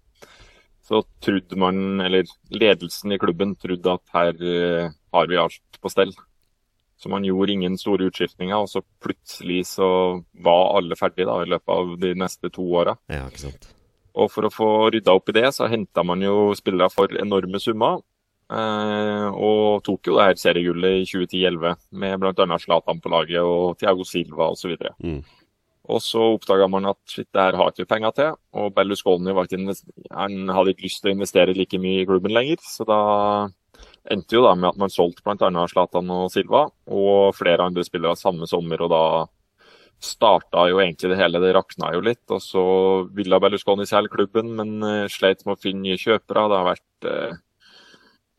så 0.85 1.03
trodde 1.25 1.59
man, 1.59 2.01
eller 2.05 2.29
ledelsen 2.53 3.13
i 3.13 3.19
klubben 3.19 3.57
trodde 3.57 3.97
at 3.97 4.15
her 4.15 4.39
eh, 4.39 4.95
har 5.17 5.29
vi 5.29 5.41
alt 5.41 5.81
på 5.81 5.91
stell. 5.91 6.15
Så 7.01 7.11
man 7.11 7.25
gjorde 7.27 7.53
ingen 7.53 7.79
store 7.81 8.07
utskiftninger, 8.07 8.55
og 8.55 8.71
så 8.71 8.85
plutselig 9.03 9.65
så 9.75 9.89
var 10.47 10.77
alle 10.79 10.97
ferdige 10.97 11.27
da, 11.27 11.41
i 11.43 11.51
løpet 11.51 11.75
av 11.75 11.95
de 12.01 12.15
neste 12.23 12.53
to 12.55 12.65
åra. 12.71 12.95
Ja. 13.11 13.27
Og 14.15 14.31
for 14.31 14.47
å 14.47 14.53
få 14.53 14.69
rydda 14.95 15.17
opp 15.17 15.33
i 15.33 15.35
det, 15.41 15.49
så 15.57 15.67
henta 15.69 16.05
man 16.07 16.23
jo 16.23 16.53
spillere 16.57 16.93
for 16.93 17.11
enorme 17.19 17.59
summer. 17.61 17.99
Eh, 18.53 19.29
og 19.33 19.81
tok 19.87 20.11
jo 20.11 20.19
det 20.19 20.27
her 20.29 20.41
seriegullet 20.41 21.01
i 21.01 21.07
2010-2011 21.09 21.79
med 22.03 22.21
bl.a. 22.21 22.59
Zlatan 22.61 23.01
på 23.01 23.13
laget 23.13 23.41
og 23.41 23.79
Thiago 23.81 24.05
Silva 24.09 24.51
osv. 24.53 24.77
Mm. 25.01 25.23
Og 25.93 26.01
så 26.01 26.23
oppdaga 26.35 26.69
man 26.71 26.89
at 26.89 27.01
shit, 27.09 27.29
det 27.33 27.43
her 27.43 27.59
har 27.61 27.73
ikke 27.73 27.85
vi 27.85 27.91
penger 27.91 28.15
til. 28.17 28.37
Og 28.57 28.73
Berlusconi 28.77 29.35
ikke 29.35 29.77
han 30.13 30.49
hadde 30.49 30.73
ikke 30.73 30.87
lyst 30.87 31.03
til 31.03 31.13
å 31.13 31.17
investere 31.17 31.57
like 31.57 31.81
mye 31.81 32.03
i 32.03 32.09
klubben 32.09 32.33
lenger. 32.33 32.63
Så 32.65 32.87
da 32.89 33.01
endte 34.13 34.37
jo 34.37 34.45
da 34.45 34.55
med 34.57 34.71
at 34.73 34.81
man 34.81 34.93
solgte 34.93 35.25
bl.a. 35.25 35.67
Zlatan 35.69 36.13
og 36.13 36.31
Silva 36.33 36.67
og 36.89 37.37
flere 37.37 37.69
andre 37.69 37.85
spillere 37.85 38.17
samme 38.17 38.49
sommer. 38.49 38.85
Og 38.85 38.93
da 38.93 39.05
starta 40.05 40.67
jo 40.71 40.81
egentlig 40.81 41.13
det 41.13 41.21
hele. 41.21 41.41
Det 41.43 41.53
rakna 41.57 41.93
jo 41.93 42.05
litt. 42.05 42.25
Og 42.33 42.41
så 42.45 42.65
ville 43.17 43.41
Berlusconi 43.45 43.85
selge 43.89 44.17
klubben, 44.17 44.55
men 44.57 44.77
eh, 44.89 45.13
sleit 45.13 45.45
med 45.45 45.59
å 45.59 45.61
finne 45.61 45.85
nye 45.85 46.01
kjøpere. 46.01 46.49
Det 46.49 46.61
har 46.61 46.71
vært 46.73 47.11
eh, 47.11 47.43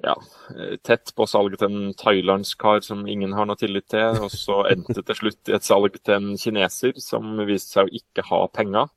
ja, 0.06 0.16
eh, 0.54 0.76
tett 0.86 1.12
på 1.18 1.28
salget 1.30 1.62
til 1.62 1.72
en 1.72 1.96
thailandsk 1.98 2.60
kar 2.62 2.84
som 2.86 3.06
ingen 3.10 3.34
har 3.38 3.48
noe 3.50 3.60
tillit 3.60 3.88
til. 3.92 4.22
Og 4.26 4.34
så 4.34 4.62
endte 4.72 5.00
det 5.00 5.08
til 5.10 5.22
slutt 5.24 5.52
i 5.52 5.58
et 5.58 5.66
salg 5.66 5.98
til 6.02 6.18
en 6.18 6.36
kineser 6.40 7.00
som 7.02 7.34
viste 7.48 7.78
seg 7.78 7.90
å 7.90 7.98
ikke 8.02 8.28
ha 8.30 8.44
penger. 8.54 8.92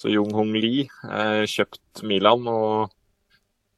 Så 0.00 0.10
Jung 0.10 0.32
Hong 0.34 0.56
Lee 0.56 0.88
eh, 1.06 1.44
kjøpte 1.46 2.08
Milan, 2.08 2.48
og 2.50 2.90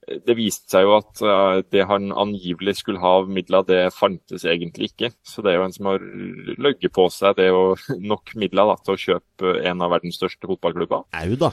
det 0.05 0.37
viste 0.37 0.75
seg 0.75 0.87
jo 0.87 0.97
at 0.99 1.21
eh, 1.25 1.59
det 1.73 1.85
han 1.89 2.13
angivelig 2.13 2.79
skulle 2.81 3.03
ha 3.03 3.15
av 3.21 3.31
midler, 3.31 3.65
det 3.69 3.83
fantes 3.97 4.47
egentlig 4.49 4.93
ikke. 4.93 5.13
Så 5.25 5.45
det 5.45 5.53
er 5.53 5.61
jo 5.61 5.69
en 5.69 5.77
som 5.77 5.93
har 5.93 6.05
løyet 6.05 6.91
på 6.95 7.09
seg 7.13 7.39
det 7.39 7.49
er 7.49 7.55
jo 7.55 7.77
nok 8.13 8.35
midler 8.41 8.73
da, 8.73 8.81
til 8.81 8.97
å 8.97 9.03
kjøpe 9.07 9.57
en 9.69 9.85
av 9.85 9.95
verdens 9.97 10.21
største 10.21 10.49
fotballklubber. 10.51 11.09
Au, 11.13 11.39
da. 11.41 11.53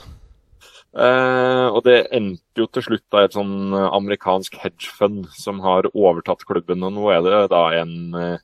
Eh, 0.91 1.67
og 1.71 1.85
det 1.87 2.09
endte 2.11 2.59
jo 2.59 2.67
til 2.67 2.83
slutt 2.83 3.05
da 3.13 3.23
et 3.23 3.35
sånn 3.37 3.71
eh, 3.71 3.91
amerikansk 3.95 4.57
hedgefund 4.59 5.29
som 5.31 5.61
har 5.63 5.87
overtatt 5.93 6.43
klubben, 6.47 6.83
og 6.83 6.97
nå 6.97 7.05
er 7.13 7.21
det 7.23 7.37
da 7.53 7.61
en, 7.79 7.93
eh, 8.19 8.41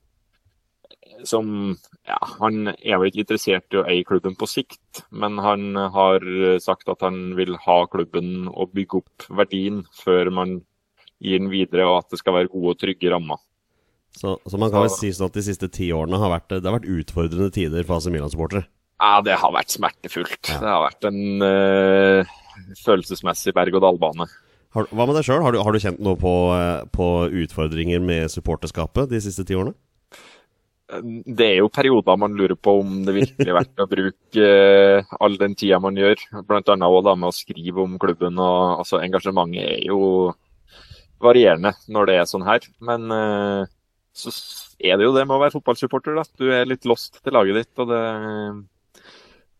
som 1.27 1.49
ja, 2.07 2.19
Han 2.37 2.69
er 2.71 3.01
vel 3.01 3.09
ikke 3.09 3.25
interessert 3.25 3.75
i 3.75 3.81
å 3.81 3.83
eie 3.89 4.05
klubben 4.07 4.37
på 4.39 4.47
sikt, 4.47 5.03
men 5.11 5.41
han 5.43 5.75
har 5.75 6.23
sagt 6.63 6.87
at 6.87 7.03
han 7.03 7.33
vil 7.35 7.57
ha 7.65 7.81
klubben 7.91 8.47
og 8.47 8.71
bygge 8.77 9.01
opp 9.01 9.27
verdien 9.41 9.81
før 9.97 10.31
man 10.31 10.61
gir 11.19 11.41
den 11.41 11.51
videre, 11.51 11.89
og 11.89 12.05
at 12.05 12.13
det 12.13 12.21
skal 12.21 12.37
være 12.37 12.53
gode 12.53 12.77
og 12.77 12.79
trygge 12.79 13.11
rammer. 13.11 13.41
Så, 14.15 14.37
så 14.47 14.61
man 14.61 14.71
kan 14.71 14.85
vel 14.85 14.93
si 14.93 15.11
sånn 15.11 15.27
at 15.27 15.35
de 15.35 15.43
siste 15.49 15.67
ti 15.73 15.89
årene 15.91 16.21
har 16.21 16.31
vært, 16.31 16.53
det 16.53 16.63
har 16.63 16.77
vært 16.77 16.87
utfordrende 17.01 17.51
tider 17.51 17.83
for 17.83 17.97
AC 17.97 18.07
Milan-supportere? 18.13 18.69
Ja, 18.97 19.19
det 19.21 19.37
har 19.37 19.53
vært 19.53 19.73
smertefullt. 19.73 20.49
Det 20.49 20.65
har 20.65 20.81
vært 20.81 21.05
en 21.05 21.43
uh, 21.43 22.37
følelsesmessig 22.81 23.53
berg-og-dal-bane. 23.53 24.25
Hva 24.73 25.05
med 25.05 25.13
deg 25.17 25.25
sjøl? 25.25 25.43
Har, 25.45 25.57
har, 25.61 25.73
du 25.73 25.81
kjent 25.81 26.01
noe 26.03 26.17
på, 26.19 26.31
uh, 26.49 26.81
på 26.93 27.09
utfordringer 27.43 28.01
med 28.03 28.33
supporterskapet 28.33 29.11
de 29.11 29.21
siste 29.21 29.45
ti 29.45 29.57
årene? 29.57 29.77
Det 30.87 31.45
er 31.45 31.57
jo 31.59 31.69
perioder 31.73 32.15
man 32.17 32.37
lurer 32.39 32.55
på 32.55 32.77
om 32.79 33.01
det 33.03 33.13
virkelig 33.17 33.49
er 33.51 33.57
verdt 33.57 33.83
å 33.83 33.89
bruke 33.91 34.49
uh, 34.49 35.15
all 35.21 35.37
den 35.37 35.53
tida 35.59 35.77
man 35.83 35.99
gjør. 35.99 36.23
Blant 36.47 36.71
annet 36.73 36.89
også 36.89 37.05
da 37.05 37.15
med 37.21 37.29
å 37.29 37.37
skrive 37.37 37.83
om 37.83 37.97
klubben. 38.01 38.39
og 38.41 38.81
altså, 38.81 39.01
Engasjementet 39.03 39.75
er 39.75 39.83
jo 39.91 40.31
varierende 41.21 41.75
når 41.91 42.09
det 42.09 42.15
er 42.17 42.31
sånn 42.31 42.47
her. 42.47 42.65
Men 42.81 43.05
så 44.17 44.33
er 44.81 44.97
det 44.97 45.05
jo 45.05 45.13
det 45.13 45.27
med 45.27 45.35
å 45.37 45.43
være 45.43 45.53
fotballsupporter. 45.53 46.17
da. 46.17 46.25
Du 46.37 46.49
er 46.49 46.65
litt 46.69 46.85
lost 46.89 47.21
til 47.21 47.37
laget 47.37 47.61
ditt. 47.61 47.73
og 47.83 47.93
det 47.93 48.01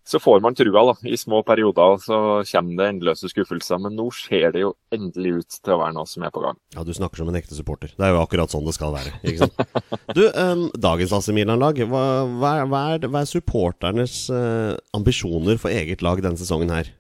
så 0.08 0.20
får 0.24 0.40
man 0.40 0.56
trua 0.56 0.84
da, 0.88 0.94
i 1.04 1.18
små 1.20 1.42
perioder, 1.44 1.98
så 2.00 2.18
kommer 2.48 2.80
det 2.80 2.90
endeløse 2.94 3.28
skuffelser. 3.32 3.82
Men 3.84 3.98
nå 4.00 4.08
ser 4.16 4.54
det 4.56 4.64
jo 4.64 4.74
endelig 4.96 5.34
ut 5.42 5.58
til 5.60 5.76
å 5.76 5.82
være 5.82 5.96
noe 5.98 6.08
som 6.08 6.24
er 6.24 6.32
på 6.32 6.44
gang. 6.46 6.60
Ja, 6.76 6.86
du 6.88 6.94
snakker 6.96 7.20
som 7.20 7.32
en 7.32 7.40
ekte 7.40 7.58
supporter. 7.58 7.92
Det 7.92 8.08
er 8.08 8.16
jo 8.16 8.22
akkurat 8.22 8.54
sånn 8.54 8.68
det 8.68 8.76
skal 8.78 8.96
være. 8.96 9.18
ikke 9.24 9.48
sant? 9.48 9.66
Du, 10.18 10.24
um, 10.32 10.64
dagens 10.80 11.12
AC 11.14 11.28
Milan-lag, 11.36 11.82
hva, 11.92 12.06
hva, 12.40 12.54
hva, 12.70 12.84
hva, 13.04 13.20
er 13.22 13.28
supporternes 13.30 14.16
uh, 14.32 14.80
ambisjoner 14.96 15.60
for 15.62 15.74
eget 15.74 16.02
lag 16.06 16.24
denne 16.24 16.40
sesongen 16.40 16.72
her? 16.72 16.94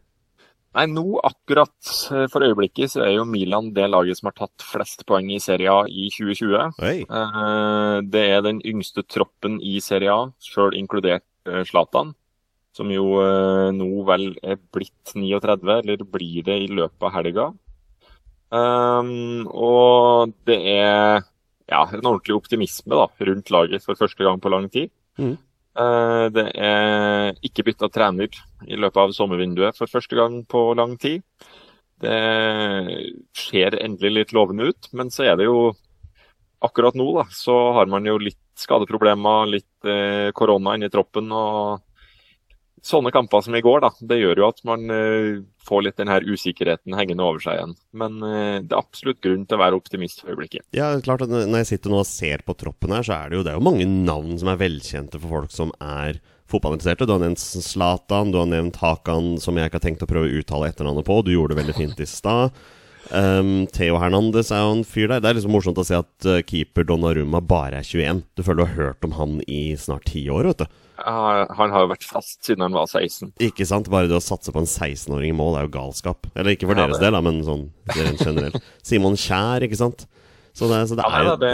Nei, 0.77 0.83
nå 0.91 1.05
akkurat 1.25 1.73
eh, 2.13 2.27
for 2.29 2.45
øyeblikket 2.45 2.91
så 2.91 3.01
er 3.01 3.15
jo 3.15 3.23
Milan 3.25 3.71
det 3.73 3.87
laget 3.89 4.19
som 4.19 4.27
har 4.29 4.35
tatt 4.37 4.61
flest 4.61 5.07
poeng 5.09 5.31
i 5.33 5.39
Serie 5.41 5.71
A 5.73 5.87
i 5.89 6.11
2020. 6.13 6.75
Hey. 6.83 7.01
Eh, 7.07 7.95
det 8.05 8.25
er 8.35 8.43
den 8.45 8.59
yngste 8.67 9.01
troppen 9.09 9.57
i 9.63 9.79
Serie 9.81 10.13
A, 10.13 10.29
sjøl 10.43 10.77
inkludert 10.77 11.25
Zlatan 11.65 12.11
som 12.77 12.91
jo 12.93 13.17
eh, 13.23 13.69
nå 13.75 13.87
vel 14.07 14.29
er 14.45 14.59
blitt 14.73 15.15
39, 15.15 15.79
eller 15.81 16.03
blir 16.05 16.45
det 16.45 16.59
i 16.65 16.69
løpet 16.69 17.07
av 17.07 17.15
helga. 17.15 17.47
Um, 18.47 19.43
og 19.51 20.31
det 20.47 20.57
er 20.77 21.25
ja, 21.67 21.81
en 21.81 22.05
ordentlig 22.05 22.37
optimisme 22.37 22.95
da, 22.95 23.09
rundt 23.29 23.51
laget 23.51 23.83
for 23.83 23.99
første 23.99 24.23
gang 24.23 24.39
på 24.43 24.51
lang 24.53 24.69
tid. 24.71 24.93
Mm. 25.19 25.35
Uh, 25.77 26.25
det 26.33 26.45
er 26.55 27.33
ikke 27.45 27.67
bytta 27.67 27.89
trener 27.93 28.31
i 28.65 28.77
løpet 28.79 29.01
av 29.03 29.15
sommervinduet 29.17 29.77
for 29.77 29.91
første 29.91 30.17
gang 30.17 30.39
på 30.49 30.69
lang 30.79 30.95
tid. 31.01 31.25
Det 31.97 32.17
ser 33.33 33.79
endelig 33.81 34.13
litt 34.13 34.33
lovende 34.37 34.69
ut, 34.69 34.89
men 34.93 35.09
så 35.13 35.31
er 35.31 35.39
det 35.39 35.49
jo 35.49 35.71
akkurat 36.63 36.97
nå 36.97 37.07
da, 37.15 37.25
så 37.33 37.55
har 37.73 37.89
man 37.89 38.05
jo 38.05 38.15
litt 38.21 38.39
skadeproblemer, 38.57 39.49
litt 39.49 39.69
korona 39.81 40.31
korona 40.37 40.73
inni 40.77 40.89
troppen. 40.93 41.29
og 41.33 41.86
sånne 42.85 43.11
kamper 43.13 43.43
som 43.45 43.55
i 43.57 43.61
går, 43.63 43.81
da, 43.83 43.91
det 44.09 44.19
gjør 44.19 44.41
jo 44.41 44.47
at 44.47 44.61
man 44.67 44.85
uh, 44.91 45.41
får 45.67 45.83
litt 45.83 45.99
den 45.99 46.11
her 46.11 46.25
usikkerheten 46.27 46.95
hengende 46.97 47.25
over 47.25 47.43
seg 47.43 47.57
igjen. 47.57 47.75
Men 47.97 48.17
uh, 48.23 48.57
det 48.61 48.71
er 48.71 48.79
absolutt 48.79 49.21
grunn 49.23 49.45
til 49.47 49.57
å 49.57 49.63
være 49.63 49.79
optimist 49.79 50.23
for 50.23 50.33
øyeblikket. 50.33 50.65
Ja, 50.77 50.93
klart 51.03 51.25
at 51.25 51.33
Når 51.33 51.63
jeg 51.63 51.71
sitter 51.73 51.93
nå 51.93 52.01
og 52.03 52.09
ser 52.09 52.45
på 52.47 52.57
troppen 52.57 52.95
her, 52.95 53.05
så 53.07 53.17
er 53.17 53.29
det 53.29 53.39
jo, 53.39 53.45
det 53.47 53.53
er 53.53 53.59
jo 53.59 53.67
mange 53.67 53.87
navn 53.89 54.37
som 54.39 54.51
er 54.53 54.61
velkjente 54.61 55.21
for 55.21 55.39
folk 55.39 55.53
som 55.55 55.73
er 55.83 56.21
fotballinteresserte. 56.51 57.07
Du 57.07 57.13
har 57.15 57.23
nevnt 57.23 57.43
Zlatan, 57.43 58.31
du 58.31 58.39
har 58.39 58.49
nevnt 58.49 58.79
Hakan, 58.81 59.35
som 59.43 59.57
jeg 59.57 59.69
ikke 59.69 59.81
har 59.81 59.87
tenkt 59.89 60.05
å 60.05 60.09
prøve 60.09 60.29
å 60.29 60.41
uttale 60.41 60.71
etternavnet 60.71 61.07
på. 61.07 61.21
Du 61.25 61.33
gjorde 61.33 61.55
det 61.55 61.63
veldig 61.63 61.77
fint 61.77 62.03
i 62.03 62.07
stad. 62.09 62.55
Um, 63.07 63.67
Theo 63.71 63.99
Hernandez 64.01 64.49
er 64.51 64.65
jo 64.65 64.73
en 64.77 64.87
fyr 64.87 65.07
der. 65.11 65.21
Det 65.23 65.29
er 65.29 65.37
liksom 65.37 65.53
morsomt 65.55 65.79
å 65.79 65.85
se 65.87 65.95
at 65.99 66.27
uh, 66.27 66.41
keeper 66.47 66.87
Donnarumma 66.87 67.41
bare 67.43 67.81
er 67.81 67.87
21. 67.87 68.23
Du 68.35 68.43
føler 68.43 68.63
du 68.63 68.67
har 68.67 68.79
hørt 68.79 69.07
om 69.07 69.15
han 69.19 69.39
i 69.47 69.61
snart 69.79 70.09
ti 70.11 70.25
år, 70.31 70.51
vet 70.51 70.65
du. 70.65 70.83
Ja, 70.97 71.45
han 71.57 71.73
har 71.73 71.83
jo 71.85 71.91
vært 71.91 72.05
fast 72.07 72.39
siden 72.45 72.63
han 72.65 72.75
var 72.75 72.87
16. 72.89 73.35
Ikke 73.45 73.67
sant? 73.69 73.89
Bare 73.93 74.09
det 74.09 74.17
å 74.17 74.23
satse 74.23 74.53
på 74.53 74.63
en 74.63 74.69
16-åring 74.69 75.29
i 75.29 75.37
mål 75.37 75.59
er 75.59 75.67
jo 75.67 75.75
galskap. 75.75 76.29
Eller 76.33 76.55
ikke 76.55 76.69
for 76.69 76.77
ja, 76.77 76.87
deres 76.87 77.01
del, 77.03 77.13
da, 77.13 77.21
men 77.23 77.43
sånn 77.45 77.67
generelt. 78.23 78.57
Simon 78.87 79.17
Kjær, 79.19 79.65
ikke 79.67 79.79
sant? 79.79 80.07
Så 80.57 80.69
det, 80.71 80.81
så 80.89 80.97
det 80.97 81.05
ja, 81.05 81.13
er 81.13 81.27
jo 81.27 81.35
det, 81.43 81.53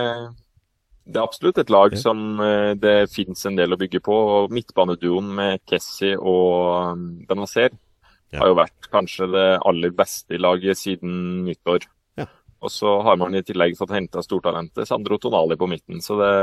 det, 1.10 1.18
er 1.18 1.26
absolutt 1.26 1.60
et 1.60 1.74
lag 1.74 1.96
som 2.00 2.40
eh, 2.40 2.72
det 2.80 2.96
finnes 3.12 3.42
en 3.50 3.58
del 3.60 3.76
å 3.76 3.80
bygge 3.80 4.00
på. 4.06 4.16
og 4.38 4.54
Midtbaneduoen 4.56 5.34
med 5.42 5.64
Kessie 5.68 6.16
og 6.16 6.94
um, 6.96 7.10
Benazer 7.28 7.74
ja. 7.74 8.40
har 8.40 8.54
jo 8.54 8.60
vært 8.62 8.88
kanskje 8.94 9.28
det 9.34 9.50
aller 9.60 9.92
beste 9.98 10.38
i 10.38 10.42
laget 10.42 10.80
siden 10.80 11.44
nyttår. 11.50 11.90
Ja. 12.22 12.30
Og 12.64 12.72
så 12.72 12.96
har 13.04 13.20
man 13.20 13.36
i 13.36 13.44
tillegg 13.44 13.76
fått 13.76 13.92
henta 13.92 14.24
stortalentet 14.24 14.88
Sandro 14.88 15.20
Tonali 15.20 15.60
på 15.60 15.68
midten. 15.68 16.00
Så 16.00 16.16
det 16.22 16.34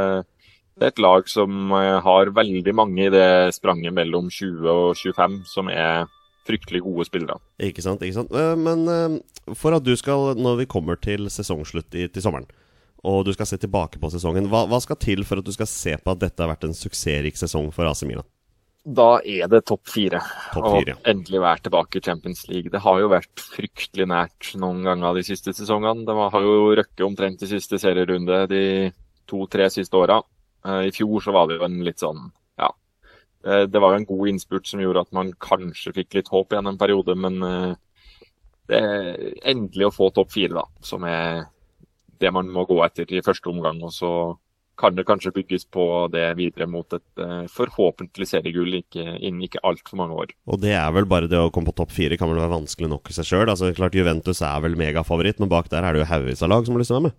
det 0.81 0.87
er 0.87 0.95
et 0.95 1.03
lag 1.05 1.29
som 1.29 1.75
eh, 1.77 1.99
har 2.01 2.33
veldig 2.33 2.73
mange 2.73 3.05
i 3.05 3.13
det 3.13 3.53
spranget 3.53 3.93
mellom 3.93 4.31
20 4.33 4.65
og 4.65 4.97
25 4.97 5.43
som 5.51 5.69
er 5.69 6.09
fryktelig 6.49 6.81
gode 6.87 7.05
spillere. 7.05 7.37
Ikke 7.61 7.85
sant, 7.85 8.01
ikke 8.01 8.17
sant. 8.23 8.33
Eh, 8.33 8.55
men 8.57 8.87
eh, 8.89 9.55
for 9.61 9.77
at 9.77 9.85
du 9.85 9.93
skal, 10.01 10.33
når 10.41 10.63
vi 10.63 10.71
kommer 10.73 10.97
til 10.97 11.29
sesongslutt 11.29 11.93
i, 12.01 12.09
til 12.09 12.25
sommeren, 12.25 12.49
og 13.05 13.27
du 13.29 13.33
skal 13.37 13.49
se 13.49 13.61
tilbake 13.61 14.01
på 14.01 14.11
sesongen, 14.13 14.49
hva, 14.53 14.65
hva, 14.69 14.81
skal 14.81 14.97
til 15.01 15.25
for 15.29 15.41
at 15.41 15.47
du 15.47 15.53
skal 15.53 15.69
se 15.69 15.97
på 16.01 16.15
at 16.15 16.25
dette 16.25 16.41
har 16.41 16.53
vært 16.53 16.67
en 16.69 16.77
suksessrik 16.77 17.37
sesong 17.41 17.69
for 17.77 17.89
AC 17.89 18.05
Milan? 18.09 18.29
Da 18.81 19.19
er 19.21 19.49
det 19.53 19.67
topp 19.69 19.93
fire. 19.93 20.23
Top 20.55 20.65
fire. 20.65 20.97
Og 20.97 21.09
endelig 21.13 21.45
være 21.45 21.65
tilbake 21.67 22.01
i 22.01 22.05
Champions 22.05 22.47
League. 22.49 22.73
Det 22.73 22.81
har 22.81 23.01
jo 23.03 23.13
vært 23.13 23.45
fryktelig 23.53 24.09
nært 24.09 24.55
noen 24.61 24.81
ganger 24.89 25.21
de 25.21 25.25
siste 25.29 25.53
sesongene. 25.57 26.07
Det 26.09 26.17
har 26.17 26.45
jo 26.49 26.73
røkket 26.81 27.05
omtrent 27.05 27.45
i 27.45 27.51
siste 27.53 27.81
serierunde 27.81 28.47
de 28.49 28.63
to-tre 29.29 29.69
siste 29.73 30.01
åra. 30.01 30.23
Eh, 30.67 30.89
I 30.89 30.93
fjor 30.95 31.23
så 31.25 31.35
var 31.35 31.49
det 31.49 31.61
jo 31.61 31.67
en 31.69 31.81
litt 31.87 32.03
sånn 32.03 32.27
Ja. 32.61 32.73
Eh, 33.47 33.65
det 33.67 33.81
var 33.81 33.95
jo 33.95 34.03
en 34.03 34.11
god 34.11 34.33
innspurt 34.33 34.69
som 34.69 34.83
gjorde 34.83 35.07
at 35.07 35.13
man 35.17 35.33
kanskje 35.41 35.95
fikk 35.97 36.19
litt 36.19 36.29
håp 36.29 36.53
igjen 36.53 36.69
en 36.69 36.81
periode, 36.81 37.17
men 37.17 37.41
eh, 37.47 37.73
det 38.71 38.83
er 38.85 39.25
endelig 39.51 39.89
å 39.89 39.95
få 39.95 40.11
topp 40.15 40.31
fire, 40.37 40.61
da, 40.61 40.67
som 40.85 41.05
er 41.09 41.49
det 42.21 42.31
man 42.33 42.51
må 42.53 42.67
gå 42.69 42.77
etter 42.85 43.09
i 43.09 43.25
første 43.25 43.49
omgang. 43.51 43.81
Og 43.83 43.91
så 43.97 44.11
kan 44.79 44.95
det 44.95 45.07
kanskje 45.09 45.33
bygges 45.35 45.65
på 45.73 45.83
det 46.13 46.37
videre 46.39 46.69
mot 46.71 46.87
et 46.95 47.23
forhåpentlig 47.53 48.29
seriegull 48.31 48.79
innen 48.79 49.43
ikke 49.45 49.61
altfor 49.67 49.99
mange 49.99 50.15
år. 50.23 50.31
Og 50.49 50.61
det 50.63 50.73
er 50.73 50.87
vel 50.95 51.09
bare 51.11 51.29
det 51.29 51.41
å 51.41 51.51
komme 51.53 51.69
på 51.69 51.77
topp 51.81 51.93
fire 51.93 52.17
kan 52.21 52.31
vel 52.31 52.41
være 52.41 52.55
vanskelig 52.55 52.89
nok 52.93 53.11
i 53.11 53.17
seg 53.17 53.29
sjøl. 53.29 53.51
Altså, 53.51 53.73
klart 53.77 53.99
Juventus 53.99 54.41
er 54.41 54.63
vel 54.65 54.79
megafavoritt, 54.81 55.43
men 55.43 55.51
bak 55.53 55.69
der 55.73 55.85
er 55.85 55.97
det 55.97 56.05
jo 56.05 56.09
haugevis 56.13 56.45
av 56.47 56.55
lag 56.55 56.65
som 56.65 56.79
har 56.79 56.85
lyst 56.85 56.95
til 56.95 56.97
å 56.97 57.01
være 57.01 57.09
med. 57.11 57.19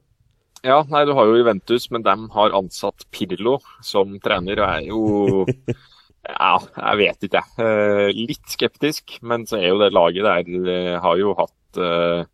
Ja, 0.62 0.84
nei, 0.86 1.06
du 1.10 1.16
har 1.18 1.26
jo 1.26 1.40
Juventus, 1.40 1.88
men 1.90 2.04
de 2.06 2.14
har 2.36 2.54
ansatt 2.54 3.08
Pirlo 3.14 3.58
som 3.86 4.14
trener. 4.22 4.62
Og 4.62 4.70
er 4.70 4.86
jo 4.92 5.46
Ja, 6.30 6.60
jeg 6.62 7.00
vet 7.00 7.26
ikke, 7.26 7.42
jeg. 7.42 7.66
Eh, 7.66 8.20
litt 8.30 8.54
skeptisk, 8.54 9.16
men 9.26 9.48
så 9.50 9.58
er 9.58 9.72
jo 9.72 9.80
det 9.82 9.90
laget 9.94 10.28
der 10.28 10.70
eh, 10.70 10.98
har 11.02 11.18
jo 11.18 11.34
hatt 11.40 11.82
eh, 11.82 12.28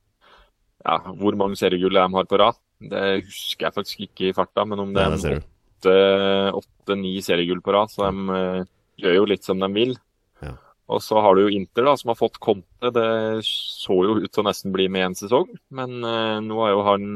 Ja, 0.84 0.98
hvor 1.08 1.38
mange 1.40 1.56
seriegull 1.60 1.96
de 1.96 2.04
har 2.18 2.28
på 2.28 2.40
rad, 2.42 2.60
det 2.84 3.24
husker 3.26 3.68
jeg 3.68 3.76
faktisk 3.76 4.04
ikke 4.06 4.28
i 4.28 4.36
farta, 4.36 4.64
men 4.68 4.84
om 4.84 4.92
det 4.96 5.04
er 5.04 6.52
åtte-ni 6.56 7.18
seriegull 7.24 7.64
på 7.64 7.74
rad, 7.76 7.92
så 7.92 8.08
de 8.08 8.68
gjør 9.02 9.18
jo 9.18 9.26
litt 9.32 9.48
som 9.48 9.60
de 9.60 9.68
vil. 9.76 9.96
Ja. 10.44 10.54
Og 10.94 11.02
så 11.04 11.20
har 11.24 11.36
du 11.36 11.44
jo 11.46 11.52
Inter, 11.58 11.88
da, 11.90 11.96
som 12.00 12.14
har 12.14 12.20
fått 12.20 12.40
Conte. 12.44 12.92
Det 12.94 13.10
så 13.46 13.98
jo 14.06 14.16
ut 14.22 14.32
til 14.32 14.44
å 14.44 14.48
nesten 14.48 14.72
bli 14.76 14.88
med 14.94 15.10
en 15.10 15.18
sesong, 15.20 15.52
men 15.76 16.00
nå 16.00 16.62
har 16.62 16.72
jo 16.72 16.86
han 16.88 17.10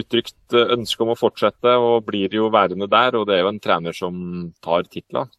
uttrykt 0.00 0.56
eh, 0.56 0.74
ønske 0.76 1.04
om 1.04 1.14
å 1.14 1.18
fortsette, 1.18 1.76
og 1.80 2.04
blir 2.08 2.32
jo 2.34 2.50
værende 2.52 2.88
der. 2.90 3.18
Og 3.18 3.28
det 3.28 3.38
er 3.38 3.44
jo 3.44 3.52
en 3.54 3.62
trener 3.62 3.96
som 3.96 4.14
tar 4.64 4.86
titler. 4.90 5.30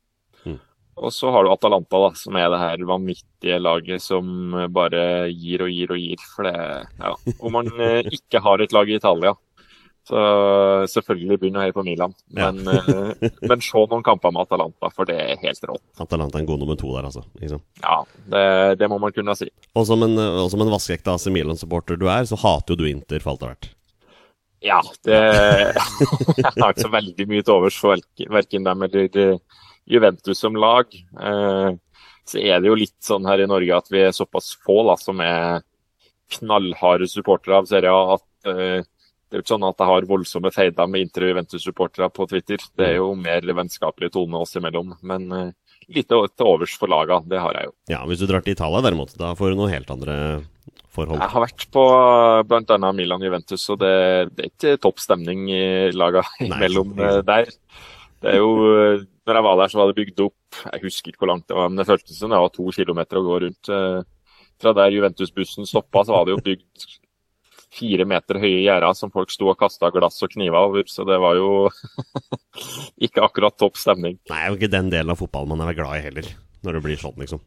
Mm. 0.46 0.60
Og 0.96 1.14
så 1.14 1.32
har 1.34 1.46
du 1.46 1.54
Atalanta, 1.54 2.02
da, 2.08 2.12
som 2.20 2.38
er 2.40 2.52
det 2.54 2.62
her 2.62 2.86
vanvittige 2.88 3.62
laget 3.62 4.04
som 4.04 4.56
bare 4.76 5.28
gir 5.34 5.66
og 5.66 5.74
gir 5.74 5.96
og 5.96 6.04
gir. 6.04 6.30
For 6.36 6.48
det, 6.48 6.56
ja. 7.02 7.16
Om 7.40 7.60
man 7.60 7.74
eh, 7.76 8.14
ikke 8.16 8.44
har 8.46 8.64
et 8.64 8.76
lag 8.76 8.92
i 8.92 8.98
Italia, 9.00 9.36
så 10.06 10.20
selvfølgelig 10.92 11.40
begynner 11.42 11.64
å 11.64 11.66
heie 11.66 11.74
på 11.74 11.84
Milan. 11.86 12.12
Men, 12.38 12.60
ja. 12.62 12.82
Eh, 13.26 13.40
men 13.50 13.64
se 13.66 13.86
noen 13.90 14.06
kamper 14.06 14.34
med 14.34 14.46
Atalanta, 14.46 14.92
for 14.94 15.10
det 15.10 15.18
er 15.18 15.40
helt 15.42 15.66
rått. 15.66 15.84
Atalanta 16.02 16.38
er 16.38 16.46
en 16.46 16.50
god 16.52 16.62
nummer 16.62 16.78
to 16.80 16.92
der, 16.94 17.08
altså? 17.10 17.26
Liksom. 17.42 17.64
Ja, 17.82 18.04
det, 18.30 18.46
det, 18.82 18.90
må 18.92 19.00
man 19.02 19.16
kunne 19.16 19.34
si. 19.38 19.50
Og 19.74 19.88
som 19.90 20.06
en, 20.06 20.14
og 20.16 20.52
som 20.54 20.62
en 20.62 20.70
vaskeekte 20.74 21.16
AC 21.16 21.26
Milan-supporter 21.34 21.98
du 21.98 22.06
er, 22.06 22.28
så 22.30 22.38
hater 22.38 22.76
jo 22.76 22.84
du 22.84 22.92
Inter 22.92 23.24
for 23.24 23.34
alt 23.34 23.42
det 23.42 23.50
har 23.50 23.58
vært. 23.58 23.72
Ja, 24.64 24.80
det 25.06 25.18
Jeg 26.40 26.54
har 26.56 26.72
ikke 26.72 26.86
så 26.86 26.92
veldig 26.94 27.28
mye 27.30 27.46
til 27.46 27.56
overs 27.56 27.78
for 27.80 28.02
verken 28.32 28.68
dem 28.68 28.86
eller 28.88 29.20
eh, 29.22 29.62
Juventus 29.86 30.40
som 30.42 30.56
lag. 30.58 30.90
Eh, 30.96 31.70
så 32.26 32.42
er 32.42 32.62
det 32.62 32.72
jo 32.72 32.78
litt 32.80 32.98
sånn 33.06 33.28
her 33.30 33.44
i 33.44 33.50
Norge 33.50 33.78
at 33.78 33.92
vi 33.94 34.02
er 34.02 34.16
såpass 34.16 34.56
få 34.66 34.82
da, 34.88 34.96
som 34.98 35.22
er 35.22 35.62
knallharde 36.40 37.08
supportere 37.10 37.60
av 37.60 37.68
serien 37.70 38.16
at 38.16 38.50
eh, 38.50 38.82
Det 39.26 39.38
er 39.38 39.42
jo 39.42 39.44
ikke 39.44 39.54
sånn 39.56 39.68
at 39.68 39.82
jeg 39.82 39.90
har 39.90 40.08
voldsomme 40.10 40.50
feider 40.54 40.90
med 40.90 41.02
Inter- 41.06 41.26
og 41.26 41.32
Juventus-supportere 41.32 42.10
på 42.14 42.28
Twitter. 42.30 42.62
Det 42.78 42.86
er 42.88 42.98
jo 43.00 43.08
mer 43.18 43.42
vennskapelig 43.58 44.12
tone 44.14 44.38
oss 44.38 44.54
imellom. 44.56 44.94
Men 45.02 45.26
uh, 45.34 45.48
lite 45.90 46.20
til 46.30 46.46
overs 46.46 46.76
for 46.78 46.94
laga, 46.94 47.18
det 47.26 47.42
har 47.42 47.58
jeg 47.58 47.68
jo. 47.68 47.74
Ja, 47.90 48.04
Hvis 48.06 48.22
du 48.22 48.28
drar 48.30 48.46
til 48.46 48.54
Italia 48.54 48.84
derimot, 48.86 49.16
da 49.18 49.34
får 49.36 49.52
du 49.52 49.60
noen 49.60 49.74
helt 49.74 49.90
andre 49.92 50.16
forhold. 50.96 51.20
Jeg 51.22 51.34
har 51.36 51.44
vært 51.46 51.66
på 51.76 51.84
bl.a. 52.50 52.92
Milan-Juventus, 53.00 53.68
og 53.74 53.82
det, 53.84 53.92
det 54.36 54.46
er 54.48 54.52
ikke 54.54 54.78
topp 54.88 55.04
stemning 55.04 55.46
i 55.54 55.62
laga 55.96 56.24
imellom 56.48 56.96
eh, 56.98 57.20
der. 57.28 57.52
Det 58.24 58.32
er 58.34 58.40
jo, 58.42 58.52
eh, 58.74 59.06
når 59.28 59.40
jeg 59.40 59.46
var 59.50 59.60
der, 59.62 59.72
så 59.74 59.80
var 59.82 59.92
det 59.92 59.98
bygd 60.00 60.22
opp 60.26 60.60
Jeg 60.72 60.86
husker 60.88 61.12
ikke 61.12 61.26
hvor 61.26 61.34
langt 61.36 61.48
det 61.52 61.58
var, 61.58 61.70
men 61.70 61.82
det 61.82 61.88
føltes 61.90 62.18
som 62.18 62.32
det 62.34 62.40
var 62.42 62.54
to 62.56 62.68
kilometer 62.74 63.20
å 63.22 63.26
gå 63.28 63.40
rundt. 63.46 63.72
eh, 63.76 64.04
Fra 64.64 64.72
der 64.78 64.94
Juventus-bussen 64.96 65.68
stoppa, 65.68 66.06
så 66.08 66.16
var 66.16 66.26
det 66.30 66.38
jo 66.38 66.44
bygd 66.46 66.86
fire 67.76 68.06
meter 68.08 68.38
høye 68.40 68.62
gjerder 68.64 68.94
som 68.96 69.12
folk 69.12 69.34
sto 69.34 69.50
og 69.52 69.58
kasta 69.60 69.90
glass 69.92 70.22
og 70.24 70.32
kniver 70.32 70.64
over, 70.70 70.86
så 70.88 71.04
det 71.08 71.18
var 71.20 71.36
jo 71.36 71.50
ikke 73.06 73.24
akkurat 73.26 73.58
topp 73.60 73.76
stemning. 73.80 74.16
Nei, 74.30 74.38
det 74.38 74.38
er 74.40 74.54
jo 74.54 74.60
ikke 74.62 74.72
den 74.72 74.92
delen 74.94 75.12
av 75.12 75.20
fotballen 75.20 75.52
man 75.52 75.68
er 75.68 75.76
glad 75.78 76.00
i 76.00 76.06
heller, 76.06 76.30
når 76.64 76.78
det 76.78 76.84
blir 76.86 77.02
sånn, 77.02 77.18
liksom. 77.20 77.42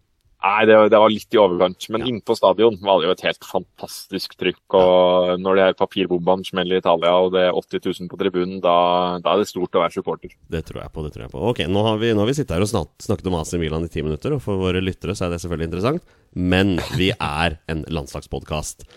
Nei, 0.49 0.65
det, 0.69 0.77
det 0.93 0.99
var 1.01 1.13
litt 1.13 1.35
i 1.35 1.41
overkant. 1.41 1.87
Men 1.93 2.05
inne 2.07 2.25
på 2.25 2.37
stadion 2.39 2.79
var 2.85 3.01
det 3.01 3.09
jo 3.09 3.15
et 3.15 3.25
helt 3.27 3.49
fantastisk 3.49 4.37
trykk. 4.41 4.77
Og 4.79 5.43
når 5.43 5.59
de 5.59 5.65
her 5.67 5.77
papirbombene 5.77 6.47
smeller 6.47 6.79
i 6.79 6.83
Italia 6.83 7.13
og 7.21 7.35
det 7.35 7.43
er 7.49 7.59
80 7.59 7.83
000 7.85 8.11
på 8.13 8.21
tribunen, 8.21 8.63
da, 8.65 8.77
da 9.25 9.35
er 9.35 9.43
det 9.43 9.51
stort 9.51 9.77
å 9.77 9.83
være 9.85 9.97
supporter. 9.99 10.33
Det 10.49 10.63
tror 10.69 10.83
jeg 10.85 10.95
på. 10.95 11.05
det 11.05 11.13
tror 11.15 11.27
jeg 11.27 11.35
på. 11.35 11.43
Ok, 11.53 11.65
Nå 11.69 11.85
har 11.85 12.01
vi, 12.01 12.15
nå 12.15 12.25
har 12.25 12.31
vi 12.31 12.37
sittet 12.39 12.57
her 12.57 12.65
og 12.65 12.71
snak, 12.71 12.95
snakket 13.05 13.29
om 13.29 13.37
AC 13.41 13.53
Milan 13.61 13.85
i 13.85 13.93
ti 13.93 14.05
minutter, 14.05 14.39
og 14.39 14.45
for 14.45 14.61
våre 14.63 14.83
lyttere 14.85 15.17
så 15.19 15.27
er 15.27 15.35
det 15.35 15.43
selvfølgelig 15.45 15.71
interessant. 15.71 16.17
Men 16.33 16.79
vi 16.97 17.11
er 17.13 17.59
en 17.69 17.85
landslagspodkast. 17.93 18.89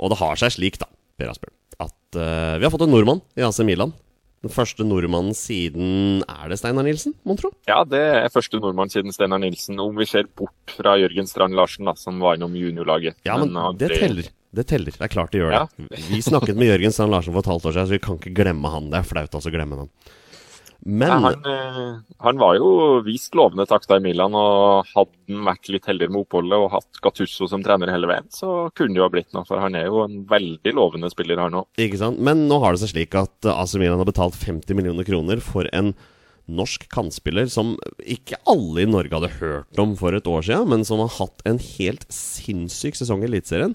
Og 0.00 0.10
det 0.12 0.20
har 0.22 0.40
seg 0.40 0.56
slik, 0.56 0.80
da, 0.80 0.88
Per 1.20 1.34
Asbjørn, 1.34 1.54
at 1.84 2.18
uh, 2.18 2.56
vi 2.56 2.66
har 2.66 2.72
fått 2.72 2.86
en 2.86 2.94
nordmann 2.94 3.22
i 3.36 3.44
AC 3.44 3.60
Milan. 3.66 3.92
Den 4.44 4.52
første 4.52 4.84
nordmannen 4.84 5.32
siden 5.32 6.20
Er 6.28 6.50
det 6.52 6.58
Steinar 6.60 6.84
Nilsen, 6.84 7.14
mon 7.24 7.38
tro? 7.40 7.48
Ja, 7.68 7.78
det 7.88 8.00
er 8.00 8.32
første 8.32 8.60
nordmann 8.60 8.92
siden 8.92 9.14
Steinar 9.14 9.40
Nilsen, 9.40 9.78
om 9.80 9.96
vi 9.96 10.04
ser 10.08 10.28
bort 10.36 10.74
fra 10.76 10.98
Jørgen 11.00 11.28
Strand 11.30 11.56
Larsen, 11.56 11.88
da, 11.88 11.94
som 11.96 12.20
var 12.20 12.36
innom 12.36 12.52
juniorlaget. 12.58 13.16
Ja, 13.24 13.38
men 13.40 13.54
men 13.56 13.78
det 13.80 13.88
det 13.94 14.00
teller. 14.02 14.28
Det 14.54 14.66
teller. 14.70 14.92
Det 14.94 15.06
er 15.08 15.10
klart 15.10 15.32
det 15.32 15.40
gjør 15.40 15.54
det. 15.54 15.88
Ja. 15.88 16.02
Vi 16.10 16.20
snakket 16.22 16.60
med 16.60 16.68
Jørgen 16.68 16.92
Strand 16.92 17.14
Larsen 17.14 17.32
for 17.32 17.40
et 17.40 17.50
halvt 17.54 17.70
år 17.70 17.74
siden, 17.78 17.88
så 17.88 17.96
vi 17.96 18.02
kan 18.04 18.20
ikke 18.20 18.34
glemme 18.36 18.74
han. 18.76 18.90
Det 18.92 19.00
er 19.00 19.08
flaut 19.08 19.40
også 19.40 19.50
å 19.50 19.54
glemme 19.56 19.80
han. 19.80 19.90
Ja, 20.84 21.16
han, 21.16 21.46
eh, 21.48 22.00
han 22.20 22.40
var 22.40 22.58
jo 22.58 22.70
vist 23.06 23.32
lovende 23.36 23.64
takter 23.68 23.96
i 23.96 24.04
Milan, 24.04 24.34
og 24.36 24.90
hadde 24.90 25.16
han 25.30 25.46
vært 25.48 25.70
litt 25.72 25.86
heldigere 25.88 26.12
med 26.12 26.26
oppholdet 26.26 26.60
og 26.60 26.72
hatt 26.74 27.00
Gattusso 27.04 27.48
som 27.48 27.64
trener 27.64 27.92
hele 27.92 28.10
veien, 28.10 28.28
så 28.32 28.68
kunne 28.76 28.92
det 28.92 29.00
jo 29.00 29.06
ha 29.06 29.12
blitt 29.14 29.32
noe. 29.32 29.46
For 29.48 29.62
han 29.62 29.78
er 29.78 29.88
jo 29.88 30.02
en 30.04 30.20
veldig 30.28 30.74
lovende 30.76 31.08
spiller, 31.12 31.40
her 31.40 31.54
nå. 31.54 31.64
Ikke 31.80 32.00
sant? 32.00 32.20
Men 32.20 32.44
nå 32.50 32.60
har 32.60 32.74
det 32.74 32.84
seg 32.84 32.92
slik 32.92 33.16
at 33.16 33.48
eh, 33.48 33.54
AC 33.54 33.78
Milan 33.80 34.02
har 34.02 34.10
betalt 34.10 34.36
50 34.36 34.76
millioner 34.76 35.08
kroner 35.08 35.40
for 35.44 35.70
en 35.72 35.94
norsk 36.44 36.84
kantspiller 36.92 37.48
som 37.48 37.72
ikke 38.04 38.36
alle 38.50 38.84
i 38.84 38.88
Norge 38.90 39.16
hadde 39.16 39.36
hørt 39.38 39.80
om 39.80 39.94
for 39.96 40.12
et 40.12 40.26
år 40.28 40.44
siden, 40.44 40.68
men 40.68 40.84
som 40.84 41.00
har 41.00 41.14
hatt 41.16 41.44
en 41.48 41.56
helt 41.56 42.04
sinnssyk 42.12 42.98
sesong 43.00 43.24
i 43.24 43.30
Eliteserien. 43.30 43.72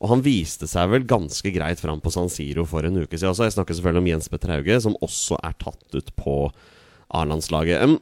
Og 0.00 0.08
han 0.14 0.22
viste 0.24 0.68
seg 0.70 0.92
vel 0.94 1.04
ganske 1.08 1.52
greit 1.52 1.80
fram 1.82 2.00
på 2.00 2.12
San 2.14 2.30
Siro 2.32 2.64
for 2.68 2.86
en 2.88 3.02
uke 3.02 3.18
siden 3.18 3.34
også. 3.34 3.48
Jeg 3.48 3.56
snakker 3.58 3.76
selvfølgelig 3.76 4.04
om 4.04 4.12
Jens 4.14 4.30
Petter 4.32 4.54
Hauge, 4.54 4.78
som 4.80 4.96
også 5.04 5.36
er 5.44 5.58
tatt 5.60 5.98
ut 5.98 6.08
på 6.16 6.36
A-landslaget. 7.20 7.98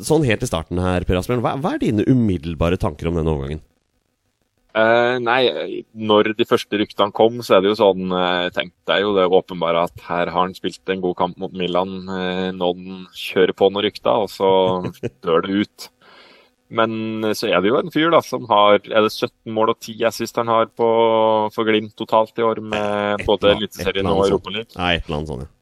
Sånn 0.00 0.24
helt 0.24 0.46
i 0.46 0.48
starten 0.48 0.80
her, 0.80 1.04
Per 1.04 1.20
Asbjørn, 1.20 1.42
hva, 1.44 1.58
hva 1.60 1.74
er 1.74 1.82
dine 1.82 2.06
umiddelbare 2.08 2.80
tanker 2.80 3.10
om 3.10 3.20
denne 3.20 3.34
overgangen? 3.34 3.60
Uh, 4.72 5.20
nei, 5.20 5.82
når 5.92 6.30
de 6.38 6.46
første 6.48 6.78
ryktene 6.80 7.12
kom, 7.12 7.42
så 7.44 7.58
er 7.58 7.64
det 7.64 7.74
jo 7.74 7.80
sånn 7.82 8.08
uh, 8.08 8.48
tenkte 8.56 8.96
jeg 8.96 9.04
jo 9.04 9.12
det 9.18 9.26
åpenbare 9.28 9.82
at 9.84 10.04
her 10.06 10.30
har 10.32 10.46
han 10.46 10.56
spilt 10.56 10.88
en 10.88 11.02
god 11.04 11.18
kamp 11.18 11.36
mot 11.42 11.52
Milan. 11.52 11.98
Eh, 12.08 12.46
noen 12.56 13.02
kjører 13.12 13.52
på 13.52 13.68
noen 13.68 13.84
rykter, 13.84 14.24
og 14.24 14.32
så 14.32 14.48
dør 15.26 15.44
det 15.44 15.66
ut. 15.66 15.91
Men 16.72 17.24
eh, 17.24 17.36
så 17.36 17.50
er 17.50 17.62
det 17.62 17.72
jo 17.72 17.78
en 17.80 17.92
fyr 17.94 18.12
da 18.14 18.22
som 18.24 18.48
har 18.50 18.80
er 18.80 19.06
det 19.06 19.12
17 19.12 19.52
mål 19.52 19.74
og 19.74 19.78
10 19.80 20.08
assist 20.08 20.40
han 20.40 20.50
har 20.52 20.70
på, 20.72 20.88
for 21.54 21.68
Glimt 21.68 21.94
totalt 21.98 22.38
i 22.40 22.46
år, 22.46 22.62
med 22.64 23.24
både 23.28 23.56
Eliteserien 23.56 24.08
og 24.10 24.26
Europaligaen. 24.26 24.72
Nei, 24.78 24.94
et 24.96 25.08
eller 25.08 25.20
annet 25.20 25.32
sånt, 25.32 25.48
ja. 25.48 25.58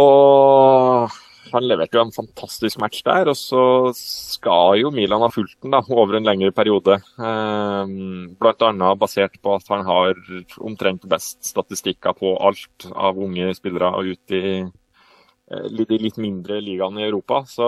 Og 0.00 1.10
han 1.50 1.66
leverte 1.66 1.98
jo 1.98 2.02
en 2.04 2.14
fantastisk 2.14 2.78
match 2.82 3.02
der, 3.06 3.30
og 3.30 3.36
så 3.38 3.62
skal 3.96 4.78
jo 4.78 4.92
Milan 4.94 5.22
ha 5.24 5.30
fulgt 5.32 5.58
den 5.64 5.74
da, 5.74 5.80
over 5.90 6.18
en 6.18 6.28
lengre 6.28 6.52
periode. 6.54 7.00
Eh, 7.18 7.94
blant 8.40 8.66
annet 8.66 9.00
basert 9.00 9.38
på 9.42 9.56
at 9.56 9.72
han 9.72 9.82
har 9.88 10.18
omtrent 10.62 11.08
best 11.10 11.42
statistikker 11.50 12.14
på 12.18 12.36
alt 12.38 12.86
av 12.94 13.18
unge 13.18 13.50
spillere 13.58 13.90
ut 14.12 14.36
i 14.36 14.44
eh, 14.60 15.66
de 15.90 15.98
litt 15.98 16.20
mindre 16.22 16.60
ligaene 16.62 17.02
i 17.02 17.08
Europa. 17.08 17.42
Så 17.50 17.66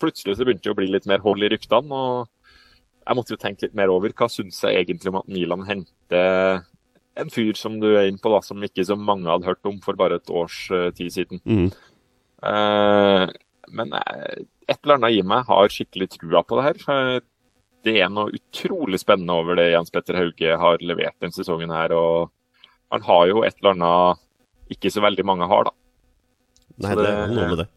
plutselig 0.00 0.36
så 0.36 0.46
begynte 0.46 0.66
det 0.66 0.74
å 0.74 0.78
bli 0.78 0.88
litt 0.90 1.08
mer 1.10 1.22
hold 1.24 1.44
i 1.44 1.50
ryktene. 1.52 1.92
og 1.92 2.28
Jeg 3.06 3.18
måtte 3.18 3.34
jo 3.34 3.40
tenke 3.40 3.66
litt 3.66 3.76
mer 3.78 3.92
over 3.92 4.12
hva 4.16 4.28
syns 4.32 4.60
jeg 4.64 4.82
egentlig 4.82 5.12
om 5.12 5.20
at 5.22 5.30
Milan 5.30 5.66
henter 5.68 6.64
en 7.20 7.32
fyr 7.32 7.56
som 7.58 7.78
du 7.82 7.88
er 7.90 8.08
inne 8.08 8.20
på, 8.22 8.30
da, 8.32 8.40
som 8.44 8.62
ikke 8.64 8.84
så 8.86 8.96
mange 8.96 9.28
hadde 9.28 9.48
hørt 9.48 9.66
om 9.68 9.80
for 9.84 9.98
bare 9.98 10.20
et 10.20 10.30
års 10.32 10.62
eh, 10.72 10.88
tid 10.96 11.12
siden. 11.12 11.40
Mm. 11.44 11.66
Uh, 12.40 13.26
men 13.76 13.92
eh, 13.98 14.46
et 14.70 14.78
eller 14.78 14.96
annet 14.96 15.18
i 15.18 15.24
meg 15.26 15.44
har 15.50 15.72
skikkelig 15.74 16.08
trua 16.14 16.44
på 16.46 16.56
det 16.58 16.68
her. 16.68 17.20
Det 17.84 17.96
er 18.00 18.12
noe 18.12 18.32
utrolig 18.36 19.00
spennende 19.02 19.36
over 19.40 19.58
det 19.58 19.70
Jens 19.72 19.92
Petter 19.92 20.18
Hauge 20.18 20.56
har 20.62 20.82
levert 20.84 21.16
denne 21.20 21.34
sesongen 21.34 21.72
her. 21.74 21.92
Og 21.96 22.30
han 22.92 23.04
har 23.06 23.26
jo 23.30 23.44
et 23.46 23.56
eller 23.60 23.76
annet 23.76 24.74
ikke 24.74 24.92
så 24.94 25.02
veldig 25.04 25.26
mange 25.26 25.48
har, 25.50 25.66
da. 25.66 25.74
Nei, 26.80 26.94
det 26.94 27.04
det- 27.04 27.12
er 27.12 27.34
noe 27.34 27.48
med 27.48 27.58
det. 27.64 27.68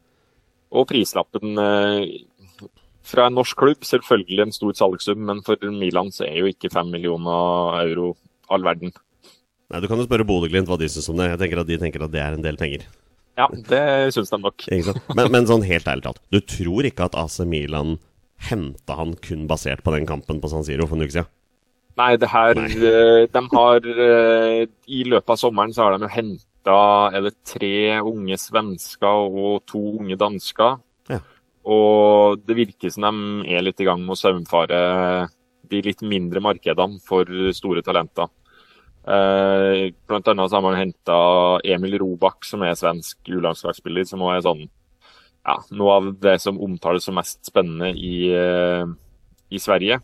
Og 0.74 0.88
prislappen 0.90 1.60
eh, 1.62 2.68
fra 3.06 3.28
en 3.30 3.36
norsk 3.38 3.58
klubb, 3.60 3.84
selvfølgelig 3.86 4.46
en 4.46 4.54
stor 4.56 4.74
salgssum, 4.80 5.20
men 5.28 5.42
for 5.46 5.60
Milan 5.76 6.10
så 6.16 6.26
er 6.26 6.40
jo 6.42 6.50
ikke 6.52 6.72
fem 6.74 6.90
millioner 6.94 7.82
euro 7.84 8.14
all 8.50 8.64
verden. 8.66 8.94
Nei, 9.70 9.82
Du 9.84 9.88
kan 9.90 10.00
jo 10.02 10.08
spørre 10.08 10.26
Bodø-Glimt 10.28 10.70
hva 10.70 10.78
de 10.80 10.90
syns 10.92 11.10
om 11.12 11.20
det. 11.20 11.30
Jeg 11.34 11.42
tenker 11.44 11.62
at 11.64 11.70
De 11.70 11.78
tenker 11.82 12.06
at 12.06 12.14
det 12.14 12.22
er 12.24 12.38
en 12.38 12.46
del 12.46 12.58
penger. 12.60 12.88
Ja, 13.38 13.48
det 13.70 13.84
syns 14.14 14.30
de 14.30 14.38
nok. 14.38 14.66
Men, 15.18 15.30
men 15.34 15.48
sånn 15.50 15.64
helt 15.66 15.88
ærlig 15.90 16.06
talt, 16.06 16.20
du 16.30 16.38
tror 16.46 16.86
ikke 16.86 17.08
at 17.10 17.16
AC 17.18 17.40
Milan 17.50 17.96
henta 18.50 18.98
han 19.00 19.16
kun 19.24 19.48
basert 19.50 19.82
på 19.86 19.94
den 19.96 20.06
kampen 20.10 20.42
på 20.44 20.50
San 20.52 20.66
Siro 20.68 20.86
for 20.90 20.98
en 21.00 21.06
uke 21.08 21.16
siden? 21.16 21.30
Nei, 21.98 22.12
det 22.18 22.30
her 22.34 22.58
Nei. 22.58 22.70
eh, 22.90 23.26
De 23.30 23.42
har 23.54 23.86
eh, 23.86 24.64
I 24.90 25.04
løpet 25.06 25.30
av 25.36 25.38
sommeren 25.38 25.74
så 25.76 25.86
har 25.86 25.94
de 25.98 26.08
jo 26.08 26.14
henta 26.14 26.46
Er 26.72 27.26
det 27.26 27.36
tre 27.48 28.00
unge 28.00 28.38
svensker 28.40 29.28
og 29.28 29.66
to 29.68 29.82
unge 30.00 30.16
dansker? 30.20 30.78
Ja. 31.12 31.20
Og 31.64 32.44
det 32.44 32.56
virker 32.58 32.92
som 32.92 33.08
de 33.08 33.56
er 33.56 33.64
litt 33.64 33.80
i 33.80 33.88
gang 33.88 34.04
med 34.04 34.16
å 34.16 34.20
saumfare 34.20 34.80
de 35.72 35.82
litt 35.84 36.04
mindre 36.06 36.42
markedene 36.44 37.00
for 37.04 37.28
store 37.56 37.84
talenter. 37.86 38.30
Eh, 39.04 39.92
blant 40.08 40.28
annet 40.32 40.50
så 40.50 40.60
har 40.60 40.64
man 40.64 40.80
henta 40.80 41.18
Emil 41.68 41.98
Robak, 42.00 42.46
som 42.48 42.64
er 42.64 42.78
svensk 42.80 43.20
U-landslagsspiller, 43.28 44.08
som 44.08 44.24
også 44.24 44.38
er 44.38 44.46
sånn 44.48 44.64
ja, 45.44 45.58
noe 45.76 45.98
av 45.98 46.10
det 46.24 46.38
som 46.40 46.60
omtales 46.64 47.04
som 47.08 47.18
mest 47.20 47.42
spennende 47.50 47.92
i, 48.00 48.32
eh, 48.32 48.86
i 49.52 49.60
Sverige. 49.60 50.00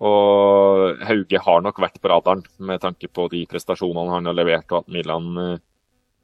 Og 0.00 1.00
Hauge 1.04 1.40
har 1.44 1.64
nok 1.64 1.80
vært 1.80 2.00
på 2.00 2.08
radaren 2.12 2.44
med 2.58 2.80
tanke 2.80 3.08
på 3.08 3.26
de 3.32 3.44
prestasjonene 3.48 4.12
han 4.12 4.28
har 4.28 4.36
levert, 4.36 4.68
og 4.72 4.84
at 4.84 4.92
Milan 4.92 5.32
eh, 5.40 5.58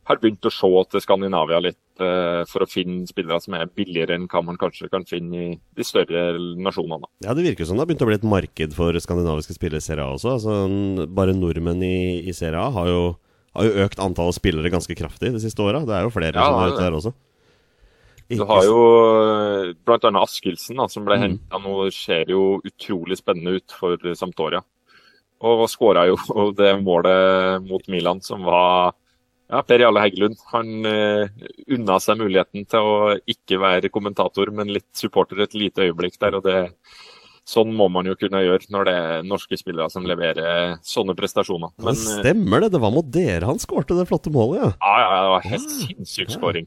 har 0.06 0.20
begynt 0.22 0.46
å 0.46 0.52
se 0.54 0.68
til 0.92 1.02
Skandinavia 1.02 1.58
litt 1.64 2.00
eh, 2.02 2.42
for 2.46 2.62
å 2.62 2.68
finne 2.70 3.08
spillere 3.10 3.40
som 3.42 3.56
er 3.58 3.66
billigere 3.74 4.14
enn 4.14 4.28
hva 4.30 4.42
man 4.46 4.58
kanskje 4.60 4.86
kan 4.92 5.02
finne 5.08 5.40
i 5.42 5.48
de 5.74 5.86
større 5.86 6.36
nasjonene. 6.62 7.08
Ja, 7.26 7.34
Det 7.34 7.42
virker 7.46 7.66
som 7.66 7.76
det 7.76 7.82
har 7.82 7.90
begynt 7.90 8.04
å 8.06 8.10
bli 8.10 8.18
et 8.20 8.26
marked 8.30 8.74
for 8.78 8.94
skandinaviske 9.02 9.56
spillere 9.58 9.82
i 9.82 9.86
Serie 9.86 10.04
A 10.06 10.14
også. 10.14 10.36
Altså, 10.38 11.06
bare 11.10 11.34
nordmenn 11.34 11.82
i, 11.82 12.22
i 12.30 12.34
Serie 12.36 12.60
A 12.62 12.70
har 12.70 12.90
jo, 12.92 13.00
har 13.58 13.66
jo 13.66 13.86
økt 13.86 13.98
antallet 14.04 14.38
spillere 14.38 14.70
ganske 14.70 14.94
kraftig 14.98 15.32
de 15.34 15.42
siste 15.42 15.62
åra. 15.66 15.82
Det 15.86 15.96
er 15.98 16.06
jo 16.06 16.14
flere 16.14 16.38
Ja, 16.38 16.46
som 16.52 16.60
er 16.62 16.74
ute 16.76 16.84
der 16.86 16.98
også. 17.00 17.14
Du 18.26 18.42
har 18.42 18.64
jo 18.66 18.78
bl.a. 19.86 20.10
Askildsen, 20.22 20.78
da, 20.80 20.86
som 20.90 21.04
ble 21.06 21.14
Mm. 21.18 21.22
henta 21.26 21.60
nå, 21.62 21.74
ser 21.94 22.26
jo 22.30 22.60
utrolig 22.66 23.18
spennende 23.20 23.58
ut 23.60 23.70
for 23.74 23.96
Sampdoria. 24.18 24.62
Og 25.46 25.66
skåra 25.68 26.06
jo 26.08 26.16
det 26.56 26.72
målet 26.82 27.62
mot 27.68 27.86
Milan 27.92 28.22
som 28.24 28.42
var 28.46 28.94
ja, 29.52 29.62
Per 29.62 29.82
Jarle 29.82 30.02
Heggelund. 30.04 30.38
Han 30.52 30.88
uh, 30.88 31.26
unna 31.76 31.98
seg 32.02 32.20
muligheten 32.20 32.66
til 32.70 32.88
å 32.92 32.96
ikke 33.30 33.60
være 33.62 33.92
kommentator, 33.94 34.50
men 34.54 34.72
litt 34.74 34.88
supporter 34.98 35.44
et 35.44 35.54
lite 35.58 35.86
øyeblikk 35.86 36.18
der. 36.22 36.38
og 36.38 36.46
det 36.46 36.58
Sånn 37.46 37.70
må 37.78 37.86
man 37.94 38.08
jo 38.08 38.16
kunne 38.18 38.40
gjøre 38.42 38.66
når 38.74 38.88
det 38.88 38.92
er 38.98 39.26
norske 39.30 39.54
spillere 39.54 39.86
som 39.92 40.06
leverer 40.08 40.80
sånne 40.82 41.14
prestasjoner. 41.14 41.70
Men 41.78 41.92
Men 41.92 42.00
eh, 42.00 42.16
stemmer 42.18 42.64
det, 42.64 42.72
det 42.74 42.80
var 42.82 42.90
mot 42.90 43.06
dere 43.06 43.46
han 43.46 43.62
skårte 43.62 43.94
det 43.94 44.08
flotte 44.10 44.32
målet, 44.34 44.64
ja. 44.64 44.70
ja, 44.82 44.96
ja, 45.04 45.20
det 45.22 45.30
var 45.30 45.46
helt 45.52 45.76
sinnssyk 45.76 46.26
ja. 46.26 46.34
skåring. 46.34 46.66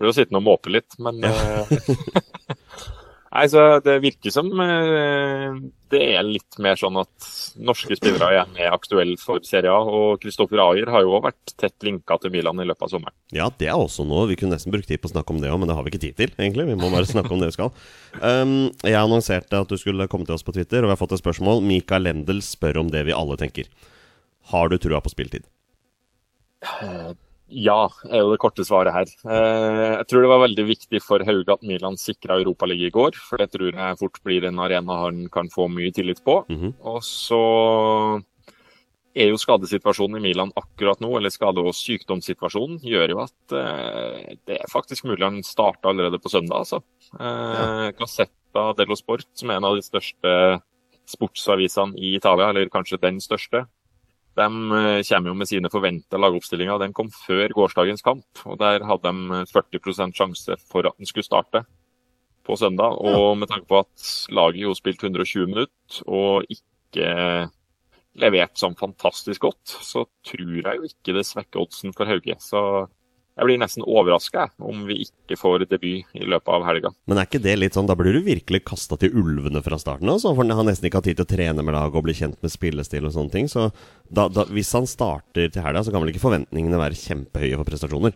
Ble 0.00 0.08
jo 0.08 0.16
sittende 0.16 0.40
og 0.40 0.46
måpe 0.46 0.72
litt, 0.72 0.96
men 0.96 1.20
eh, 1.28 1.74
Nei, 3.34 3.48
så 3.50 3.80
Det 3.82 3.96
virker 4.02 4.30
som 4.30 4.46
eh, 4.62 5.56
det 5.90 6.00
er 6.16 6.26
litt 6.26 6.58
mer 6.62 6.78
sånn 6.78 6.96
at 7.00 7.26
norske 7.58 7.96
spillere 7.98 8.30
igjen 8.34 8.56
er 8.62 8.74
aktuelle 8.74 9.16
for 9.20 9.42
Serie 9.46 9.70
A. 9.70 9.80
Og 9.82 10.22
Kristoffer 10.22 10.60
Ayer 10.62 10.90
har 10.90 11.04
jo 11.04 11.16
også 11.16 11.26
vært 11.26 11.54
tett 11.60 11.86
linka 11.86 12.18
til 12.22 12.32
Milan 12.34 12.62
i 12.62 12.66
løpet 12.66 12.86
av 12.86 12.92
sommeren. 12.94 13.16
Ja, 13.34 13.48
det 13.58 13.70
er 13.70 13.78
også 13.78 14.06
noe. 14.06 14.28
Vi 14.30 14.38
kunne 14.38 14.54
nesten 14.54 14.74
brukt 14.74 14.88
tid 14.90 15.02
på 15.02 15.10
å 15.10 15.14
snakke 15.14 15.34
om 15.34 15.42
det 15.42 15.50
òg, 15.50 15.58
men 15.62 15.70
det 15.70 15.78
har 15.78 15.86
vi 15.86 15.94
ikke 15.94 16.02
tid 16.06 16.18
til, 16.18 16.34
egentlig. 16.38 16.68
Vi 16.70 16.78
må 16.78 16.90
bare 16.94 17.10
snakke 17.10 17.30
om 17.34 17.42
det 17.42 17.50
vi 17.52 17.56
skal. 17.58 17.74
Um, 18.20 18.54
jeg 18.82 18.98
annonserte 18.98 19.62
at 19.66 19.70
du 19.70 19.78
skulle 19.80 20.08
komme 20.10 20.26
til 20.26 20.38
oss 20.38 20.46
på 20.46 20.54
Twitter, 20.54 20.82
og 20.82 20.90
vi 20.90 20.96
har 20.96 21.02
fått 21.02 21.16
et 21.18 21.22
spørsmål. 21.22 21.62
Mikael 21.66 22.06
Lendel 22.08 22.42
spør 22.46 22.82
om 22.84 22.94
det 22.94 23.04
vi 23.10 23.14
alle 23.14 23.38
tenker. 23.40 23.70
Har 24.54 24.70
du 24.70 24.78
trua 24.78 25.02
på 25.02 25.14
spilltid? 25.14 25.46
Ja, 27.52 27.88
er 28.08 28.22
jo 28.22 28.30
det 28.32 28.40
korte 28.40 28.64
svaret 28.64 28.94
her. 28.94 29.10
Eh, 29.28 29.98
Jeg 29.98 30.06
tror 30.08 30.22
det 30.24 30.30
var 30.30 30.40
veldig 30.48 30.64
viktig 30.66 31.00
for 31.04 31.20
Hauge 31.26 31.52
at 31.52 31.62
Milan 31.62 31.96
sikra 32.00 32.38
Europaligaen 32.40 32.88
i 32.88 32.94
går, 32.94 33.14
for 33.20 33.36
det 33.38 33.50
tror 33.52 33.70
jeg 33.72 33.98
fort 34.00 34.20
blir 34.24 34.46
en 34.48 34.58
arena 34.64 35.02
han 35.04 35.26
kan 35.28 35.50
få 35.52 35.68
mye 35.68 35.92
tillit 35.92 36.22
på. 36.24 36.44
Mhm. 36.48 36.74
Og 36.82 37.02
så 37.04 38.22
er 39.14 39.28
jo 39.30 39.36
skadesituasjonen 39.38 40.16
i 40.18 40.24
Milan 40.24 40.50
akkurat 40.56 40.98
nå, 41.00 41.12
eller 41.16 41.30
skade- 41.30 41.62
og 41.62 41.74
sykdomssituasjonen, 41.76 42.80
gjør 42.82 43.12
jo 43.12 43.20
at 43.22 43.52
eh, 43.52 44.34
det 44.48 44.58
er 44.58 44.72
faktisk 44.72 45.04
mulig 45.04 45.22
han 45.22 45.42
starter 45.46 45.92
allerede 45.92 46.18
på 46.18 46.32
søndag, 46.32 46.64
altså. 46.64 46.82
Eh, 47.20 47.92
Gazzetta 47.92 48.72
dello 48.74 48.96
Sport, 48.96 49.26
som 49.34 49.50
er 49.50 49.56
en 49.60 49.64
av 49.68 49.76
de 49.76 49.82
største 49.86 50.34
sportsavisene 51.06 51.94
i 52.00 52.16
Italia, 52.16 52.48
eller 52.50 52.72
kanskje 52.72 52.98
den 53.00 53.20
største, 53.20 53.66
de 54.34 54.46
eh, 54.78 55.00
kommer 55.06 55.30
jo 55.30 55.36
med 55.38 55.48
sine 55.50 55.70
forventa 55.70 56.18
lagoppstillinger. 56.18 56.80
Den 56.82 56.94
kom 56.96 57.10
før 57.14 57.54
gårsdagens 57.54 58.02
kamp, 58.02 58.26
og 58.44 58.58
der 58.62 58.84
hadde 58.88 59.12
de 59.14 59.44
40% 59.50 60.16
sjanse 60.18 60.58
for 60.70 60.86
at 60.88 60.98
den 60.98 61.10
skulle 61.10 61.26
starte 61.26 61.64
på 62.44 62.56
søndag. 62.60 62.98
Og 62.98 63.36
med 63.38 63.50
tanke 63.50 63.68
på 63.70 63.82
at 63.84 64.08
laget 64.34 64.64
jo 64.66 64.74
spilte 64.76 65.06
120 65.06 65.46
minutter 65.52 66.02
og 66.06 66.48
ikke 66.50 67.50
levert 68.20 68.58
sånn 68.58 68.76
fantastisk 68.78 69.46
godt, 69.46 69.78
så 69.82 70.04
tror 70.26 70.52
jeg 70.60 70.78
jo 70.78 70.86
ikke 70.86 71.16
det 71.16 71.24
svekker 71.26 71.64
oddsen 71.64 71.94
for 71.96 72.10
Hauge. 72.10 72.36
Så 72.42 72.60
jeg 73.34 73.48
blir 73.48 73.58
nesten 73.58 73.82
overraska 73.82 74.46
om 74.62 74.84
vi 74.86 75.00
ikke 75.08 75.38
får 75.38 75.64
debut 75.66 76.14
i 76.14 76.26
løpet 76.28 76.52
av 76.54 76.66
helga. 76.68 76.92
Men 77.10 77.18
er 77.18 77.26
ikke 77.26 77.42
det 77.42 77.56
litt 77.58 77.74
sånn, 77.74 77.88
da 77.90 77.96
blir 77.98 78.14
du 78.14 78.20
virkelig 78.26 78.62
kasta 78.68 78.98
til 79.00 79.16
ulvene 79.18 79.62
fra 79.64 79.78
starten 79.80 80.12
av? 80.12 80.20
For 80.22 80.38
han 80.38 80.54
har 80.54 80.68
nesten 80.68 80.86
ikke 80.86 81.02
hatt 81.02 81.08
tid 81.10 81.18
til 81.18 81.26
å 81.26 81.32
trene 81.32 81.64
med 81.66 81.74
laget 81.74 81.98
og 81.98 82.06
bli 82.06 82.14
kjent 82.14 82.38
med 82.44 82.54
spillestil 82.54 83.08
og 83.08 83.16
sånne 83.16 83.34
ting. 83.34 83.50
Så 83.50 83.72
da, 84.06 84.28
da, 84.30 84.46
hvis 84.54 84.70
han 84.78 84.86
starter 84.90 85.50
til 85.50 85.66
helga, 85.66 85.82
så 85.82 85.94
kan 85.94 86.04
vel 86.04 86.14
ikke 86.14 86.22
forventningene 86.22 86.78
være 86.78 87.00
kjempehøye 87.00 87.58
for 87.58 87.72
prestasjoner? 87.72 88.14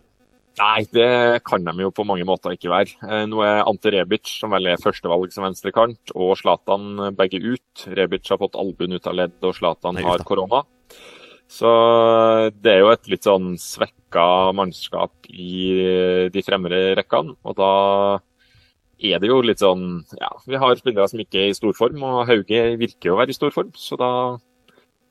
Nei, 0.59 0.83
det 0.91 1.43
kan 1.47 1.63
de 1.63 1.85
jo 1.85 1.91
på 1.95 2.03
mange 2.07 2.25
måter 2.27 2.55
ikke 2.55 2.71
være. 2.71 2.95
Eh, 3.03 3.27
Nå 3.31 3.43
er 3.45 3.61
Ante 3.67 3.91
Rebic, 3.95 4.27
som 4.41 4.51
vel 4.55 4.71
er 4.71 4.81
førstevalg 4.81 5.31
som 5.35 5.45
venstrekant, 5.45 6.15
og 6.15 6.35
Zlatan 6.39 7.13
begge 7.19 7.39
ut. 7.43 7.87
Rebic 7.95 8.27
har 8.31 8.39
fått 8.41 8.57
albuen 8.59 8.95
ut 8.95 9.07
av 9.07 9.15
ledd, 9.19 9.37
og 9.43 9.55
Zlatan 9.55 9.99
har 10.03 10.23
korona. 10.27 10.63
Så 11.49 11.69
det 12.61 12.75
er 12.75 12.83
jo 12.83 12.91
et 12.93 13.07
litt 13.09 13.25
sånn 13.25 13.55
svekka 13.57 14.53
mannskap 14.53 15.29
i 15.33 16.29
de 16.29 16.43
fremre 16.45 16.81
rekkene. 16.99 17.33
Og 17.41 17.57
da 17.57 17.71
er 18.99 19.21
det 19.21 19.31
jo 19.31 19.39
litt 19.41 19.63
sånn 19.63 20.03
Ja, 20.19 20.29
vi 20.45 20.59
har 20.59 20.77
spillere 20.77 21.07
som 21.09 21.21
ikke 21.23 21.41
er 21.41 21.49
i 21.49 21.57
storform, 21.57 22.03
og 22.05 22.27
Hauge 22.29 22.61
virker 22.77 23.11
jo 23.11 23.15
å 23.15 23.21
være 23.21 23.33
i 23.33 23.37
storform, 23.37 23.73
så 23.79 23.97
da 23.99 24.11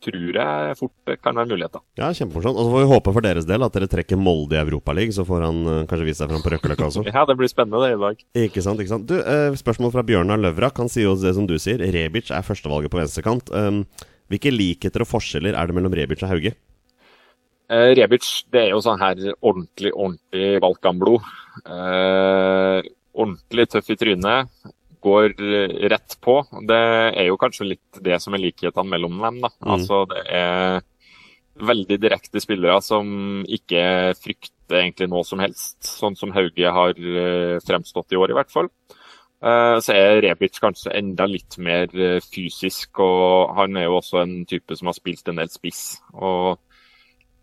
tror 0.04 0.36
jeg 0.38 0.74
fort 0.78 0.92
det 1.08 1.16
kan 1.18 1.34
være 1.34 1.50
muligheter. 1.50 1.82
Ja, 1.98 2.12
kjempemorsomt. 2.14 2.54
Og 2.54 2.68
så 2.68 2.70
får 2.70 2.84
vi 2.84 2.90
håpe 2.92 3.14
for 3.16 3.24
deres 3.24 3.48
del 3.48 3.64
at 3.66 3.74
dere 3.74 3.88
trekker 3.90 4.20
Molde 4.20 4.54
i 4.54 4.60
Europaligaen, 4.60 5.14
så 5.16 5.24
får 5.26 5.42
han 5.42 5.58
eh, 5.64 5.80
kanskje 5.90 6.06
vise 6.06 6.22
seg 6.22 6.30
fram 6.30 6.44
på 6.44 6.52
Røkkeløkka 6.54 6.86
også. 6.86 7.02
Ja, 7.16 7.24
det 7.26 7.34
blir 7.40 7.50
spennende 7.50 7.80
det 7.82 7.96
i 7.96 8.00
dag. 8.04 8.22
Ikke 8.44 8.62
sant, 8.62 8.78
ikke 8.82 8.92
sant. 8.92 9.08
Du, 9.10 9.16
eh, 9.18 9.56
spørsmål 9.58 9.90
fra 9.96 10.04
Bjørnar 10.06 10.38
Løvrak. 10.38 10.78
Han 10.78 10.92
sier 10.92 11.08
jo 11.08 11.16
det 11.18 11.34
som 11.34 11.48
du 11.50 11.56
sier. 11.58 11.82
Rebic 11.82 12.30
er 12.30 12.46
førstevalget 12.46 12.94
på 12.94 13.00
venstrekant. 13.00 13.50
Um, 13.50 13.82
hvilke 14.28 14.52
likheter 14.52 15.04
og 15.04 15.10
forskjeller 15.10 15.56
er 15.56 15.68
det 15.68 15.76
mellom 15.76 15.94
Rebic 15.96 16.24
og 16.24 16.32
Hauge? 16.32 16.54
Eh, 17.68 17.90
Rebic 17.98 18.26
det 18.52 18.64
er 18.64 18.70
jo 18.72 18.82
sånn 18.84 19.00
her 19.00 19.20
ordentlig, 19.38 19.92
ordentlig 19.92 20.50
Balkanblod. 20.64 21.30
Eh, 21.64 22.90
ordentlig 23.18 23.68
tøff 23.72 23.90
i 23.92 23.98
trynet. 24.00 24.52
Går 25.04 25.34
rett 25.92 26.16
på. 26.24 26.40
Det 26.68 26.78
er 27.12 27.28
jo 27.28 27.38
kanskje 27.40 27.72
litt 27.74 28.00
det 28.02 28.18
som 28.22 28.34
er 28.34 28.42
likhetene 28.42 28.96
mellom 28.96 29.20
dem. 29.22 29.42
da. 29.44 29.52
Mm. 29.60 29.74
Altså 29.76 30.04
det 30.10 30.24
er 30.26 30.80
veldig 31.58 31.98
direkte 32.00 32.40
spillere 32.42 32.78
som 32.84 33.42
ikke 33.48 34.14
frykter 34.18 34.82
egentlig 34.82 35.08
noe 35.10 35.24
som 35.26 35.42
helst. 35.42 35.78
Sånn 35.86 36.16
som 36.18 36.32
Hauge 36.36 36.72
har 36.74 36.94
eh, 36.98 37.58
fremstått 37.64 38.14
i 38.14 38.20
år, 38.20 38.32
i 38.32 38.38
hvert 38.38 38.52
fall. 38.52 38.70
Eh, 39.38 39.78
Så 39.80 39.94
er 39.94 40.20
Rebic 40.24 40.58
kanskje 40.58 40.94
enda 40.98 41.26
litt 41.30 41.58
mer 41.62 41.86
eh, 41.94 42.18
fysisk, 42.20 42.98
og 42.98 43.54
han 43.54 43.76
er 43.76 43.86
jo 43.86 43.98
også 44.00 44.22
en 44.24 44.40
type 44.50 44.74
som 44.76 44.90
har 44.90 44.96
spilt 44.98 45.28
en 45.28 45.42
del 45.42 45.52
spiss. 45.52 46.00
og 46.14 46.58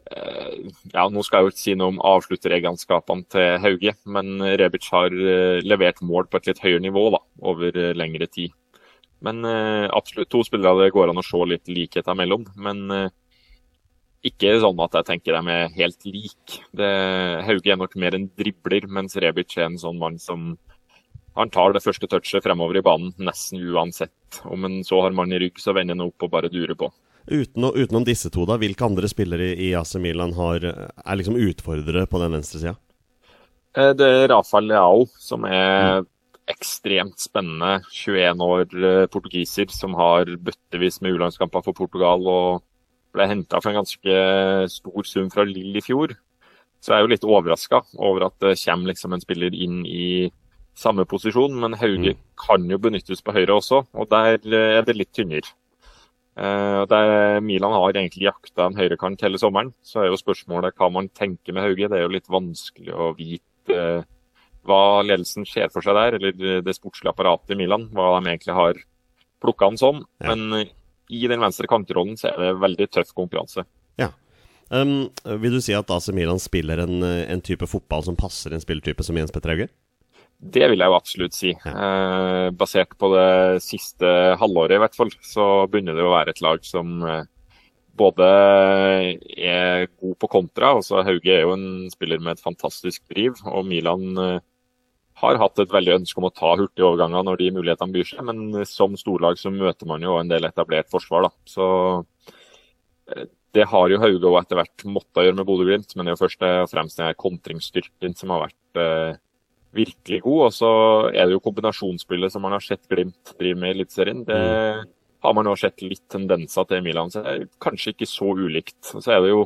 Eh, 0.06 0.70
ja, 0.94 1.08
Nå 1.10 1.24
skal 1.26 1.40
jeg 1.40 1.46
jo 1.48 1.50
ikke 1.50 1.60
si 1.64 1.74
noe 1.74 1.90
om 1.90 2.02
avslutteregenskapene 2.06 3.26
til 3.34 3.56
Hauge, 3.58 3.96
men 4.06 4.38
Rebic 4.62 4.86
har 4.94 5.10
levert 5.66 6.04
mål 6.06 6.28
på 6.30 6.38
et 6.38 6.52
litt 6.52 6.62
høyere 6.62 6.84
nivå 6.84 7.08
da, 7.16 7.20
over 7.42 7.72
lengre 7.98 8.28
tid. 8.30 8.54
Men 9.26 9.42
absolutt 9.90 10.30
to 10.30 10.44
spillere 10.46 10.86
det 10.86 10.94
går 10.94 11.10
an 11.10 11.18
å 11.18 11.26
se 11.26 11.42
litt 11.50 11.66
likheter 11.74 12.14
mellom. 12.14 12.46
Men 12.56 13.10
ikke 14.22 14.60
sånn 14.62 14.84
at 14.86 15.00
jeg 15.00 15.10
tenker 15.10 15.40
de 15.40 15.56
er 15.56 15.74
helt 15.74 16.06
like. 16.06 16.62
Hauge 17.50 17.74
er 17.74 17.82
nok 17.82 17.98
mer 17.98 18.14
en 18.14 18.30
dribler, 18.30 18.86
mens 18.86 19.18
Rebic 19.18 19.58
er 19.58 19.72
en 19.72 19.82
sånn 19.82 19.98
mann 19.98 20.22
som 20.22 20.52
han 21.36 21.52
tar 21.52 21.74
det 21.76 21.84
første 21.84 22.08
touchet 22.08 22.44
fremover 22.46 22.80
i 22.80 22.84
banen, 22.86 23.12
nesten 23.20 23.60
uansett. 23.60 24.40
Om 24.48 24.68
han 24.68 24.78
så 24.88 25.02
har 25.04 25.16
mann 25.16 25.34
i 25.36 25.40
rygg, 25.42 25.60
så 25.60 25.76
vender 25.76 25.98
han 25.98 26.08
opp 26.08 26.24
og 26.24 26.32
bare 26.32 26.52
durer 26.52 26.78
på. 26.80 26.92
Uten, 27.26 27.66
utenom 27.74 28.06
disse 28.06 28.30
to, 28.32 28.46
da, 28.46 28.56
hvilke 28.62 28.86
andre 28.86 29.10
spillere 29.10 29.52
i 29.58 29.72
AC 29.76 29.96
Milan 30.00 30.36
har, 30.38 30.64
er 30.64 31.18
liksom 31.18 31.40
utfordrere 31.42 32.06
på 32.08 32.22
den 32.22 32.38
venstre 32.38 32.62
sida? 32.62 32.76
Eh, 33.76 33.92
Det 33.98 34.06
er 34.08 34.30
Rafael 34.32 34.70
Leao, 34.70 35.08
som 35.20 35.44
er 35.50 36.06
ekstremt 36.48 37.18
spennende. 37.20 37.82
21 37.90 38.46
år 38.46 38.70
eh, 38.78 39.08
portugiser 39.12 39.72
som 39.74 39.98
har 39.98 40.30
bøttevis 40.38 41.02
med 41.02 41.18
U-landskamper 41.18 41.66
for 41.66 41.74
Portugal 41.74 42.22
og 42.30 42.64
ble 43.16 43.28
henta 43.32 43.60
for 43.64 43.72
en 43.72 43.82
ganske 43.82 44.16
stor 44.72 45.08
sum 45.08 45.32
fra 45.34 45.44
Lill 45.48 45.76
i 45.76 45.84
fjor. 45.84 46.14
Så 46.84 46.94
jeg 46.94 47.00
er 47.00 47.06
jo 47.08 47.14
litt 47.16 47.26
overraska 47.26 47.82
over 47.98 48.28
at 48.28 48.36
det 48.44 48.58
kommer 48.62 48.92
liksom 48.92 49.16
en 49.16 49.24
spiller 49.24 49.56
inn 49.56 49.82
i 49.90 50.30
samme 50.76 51.06
posisjon, 51.08 51.54
men 51.62 51.78
Hauge 51.80 52.16
kan 52.40 52.66
jo 52.70 52.80
benyttes 52.82 53.24
på 53.24 53.36
høyre 53.36 53.60
også, 53.60 53.86
og 53.96 54.10
der 54.12 54.40
eh, 54.40 54.80
er 54.80 54.88
det 54.88 54.98
litt 54.98 55.14
tynnere. 55.16 55.54
Eh, 56.36 56.82
der 56.92 57.40
Milan 57.44 57.76
har 57.76 57.96
egentlig 57.96 58.28
jakta 58.28 58.68
en 58.68 58.76
høyrekant 58.80 59.24
hele 59.24 59.40
sommeren, 59.40 59.72
så 59.86 60.04
er 60.04 60.12
jo 60.12 60.20
spørsmålet 60.20 60.76
hva 60.76 60.92
man 60.92 61.08
tenker 61.16 61.56
med 61.56 61.64
Hauge. 61.64 61.88
Det 61.92 62.00
er 62.00 62.06
jo 62.06 62.16
litt 62.18 62.28
vanskelig 62.32 62.92
å 62.92 63.14
vite 63.16 63.80
eh, 63.80 64.04
hva 64.66 64.82
ledelsen 65.06 65.46
ser 65.48 65.70
for 65.72 65.86
seg 65.86 65.96
der, 65.96 66.18
eller 66.18 66.62
det 66.66 66.76
sportslige 66.76 67.14
apparatet 67.14 67.54
i 67.54 67.60
Milan. 67.60 67.88
Hva 67.94 68.16
de 68.18 68.34
egentlig 68.34 68.56
har 68.58 68.82
plukka 69.46 69.70
han 69.70 69.78
som. 69.78 70.04
Ja. 70.18 70.36
Men 70.36 70.54
eh, 70.54 70.74
i 71.10 71.28
den 71.28 71.42
venstre 71.44 71.70
kantrollen 71.70 72.18
så 72.20 72.32
er 72.32 72.42
det 72.42 72.54
veldig 72.64 72.90
tøff 72.94 73.14
konkurranse. 73.18 73.66
Ja. 74.02 74.12
Um, 74.70 75.12
vil 75.44 75.58
du 75.58 75.62
si 75.62 75.76
at 75.78 75.92
AC 75.94 76.10
Milan 76.16 76.42
spiller 76.42 76.82
en, 76.86 76.98
eh, 77.06 77.26
en 77.32 77.44
type 77.46 77.68
fotball 77.70 78.06
som 78.08 78.18
passer 78.18 78.56
en 78.56 78.64
spilletype 78.64 79.06
som 79.06 79.18
Jens 79.18 79.34
Petter 79.34 79.54
Hauge? 79.54 79.70
Det 80.40 80.68
vil 80.70 80.82
jeg 80.82 80.92
jo 80.92 80.98
absolutt 80.98 81.36
si. 81.36 81.54
Eh, 81.56 82.50
basert 82.60 82.94
på 83.00 83.10
det 83.14 83.62
siste 83.64 84.10
halvåret 84.40 84.76
i 84.76 84.82
hvert 84.84 84.98
fall, 84.98 85.14
så 85.24 85.66
begynner 85.72 85.96
det 85.98 86.04
å 86.06 86.12
være 86.12 86.36
et 86.36 86.42
lag 86.44 86.66
som 86.68 87.00
eh, 87.08 87.24
både 87.98 88.28
er 89.38 89.88
god 89.96 90.18
på 90.22 90.30
kontra. 90.32 90.74
Også 90.80 91.04
Hauge 91.08 91.32
er 91.32 91.46
jo 91.46 91.56
en 91.56 91.88
spiller 91.94 92.22
med 92.22 92.36
et 92.36 92.44
fantastisk 92.44 93.06
driv, 93.12 93.40
og 93.48 93.66
Milan 93.70 94.12
eh, 94.22 94.44
har 95.24 95.40
hatt 95.40 95.64
et 95.64 95.72
veldig 95.72 96.02
ønske 96.02 96.20
om 96.20 96.28
å 96.28 96.34
ta 96.36 96.52
hurtige 96.60 96.86
overganger 96.90 97.24
når 97.26 97.40
de 97.40 97.52
mulighetene 97.56 97.96
byr 97.96 98.12
seg, 98.12 98.28
men 98.28 98.68
som 98.68 99.00
storlag 99.00 99.40
så 99.40 99.54
møter 99.54 99.88
man 99.90 100.04
jo 100.04 100.20
en 100.20 100.30
del 100.32 100.48
etablert 100.48 100.92
forsvar. 100.92 101.30
da. 101.30 101.34
Så 101.48 101.68
eh, 103.16 103.28
det 103.56 103.70
har 103.72 103.88
jo 103.88 104.02
Hauge 104.04 104.28
òg 104.28 104.42
etter 104.42 104.60
hvert 104.60 104.90
måttet 104.92 105.30
gjøre 105.30 105.40
med 105.40 105.48
Bodø-Glimt, 105.48 105.96
men 105.96 106.04
det 106.04 106.12
er 106.12 106.18
jo 106.18 106.26
først 106.26 106.42
og 106.44 106.74
fremst 106.74 107.00
den 107.00 107.16
kontringsstyrken 107.16 108.18
som 108.20 108.36
har 108.36 108.50
vært 108.50 109.22
virkelig 109.76 110.22
god. 110.26 110.42
Og 110.48 110.54
så 110.56 110.72
er 111.12 111.26
det 111.26 111.36
jo 111.36 111.44
kombinasjonsspillet 111.46 112.34
som 112.34 112.46
man 112.46 112.56
har 112.56 112.64
sett 112.64 112.86
Glimt 112.92 113.36
drive 113.40 113.60
med 113.60 113.74
i 113.74 113.78
Eliteserien. 113.80 114.24
Det 114.28 114.40
har 115.26 115.36
man 115.36 115.50
jo 115.50 115.56
sett 115.60 115.84
litt 115.86 116.04
tendenser 116.12 116.68
til 116.70 116.82
i 116.82 116.86
Milan. 116.86 117.12
Så 117.12 117.24
det 117.26 117.36
er 117.36 117.48
kanskje 117.64 117.96
ikke 117.96 118.10
så 118.10 118.32
ulikt. 118.38 118.82
Så 118.92 119.06
er 119.14 119.24
det 119.24 119.34
jo 119.34 119.46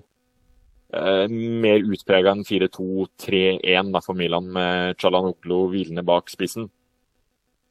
eh, 0.94 1.26
mer 1.30 1.86
utprega 1.86 2.34
enn 2.36 2.46
4-2-3-1 2.48 4.04
for 4.06 4.20
Milan, 4.20 4.52
med 4.56 5.00
Chalanoglu 5.02 5.62
hvilende 5.74 6.06
bak 6.08 6.32
spissen. 6.32 6.70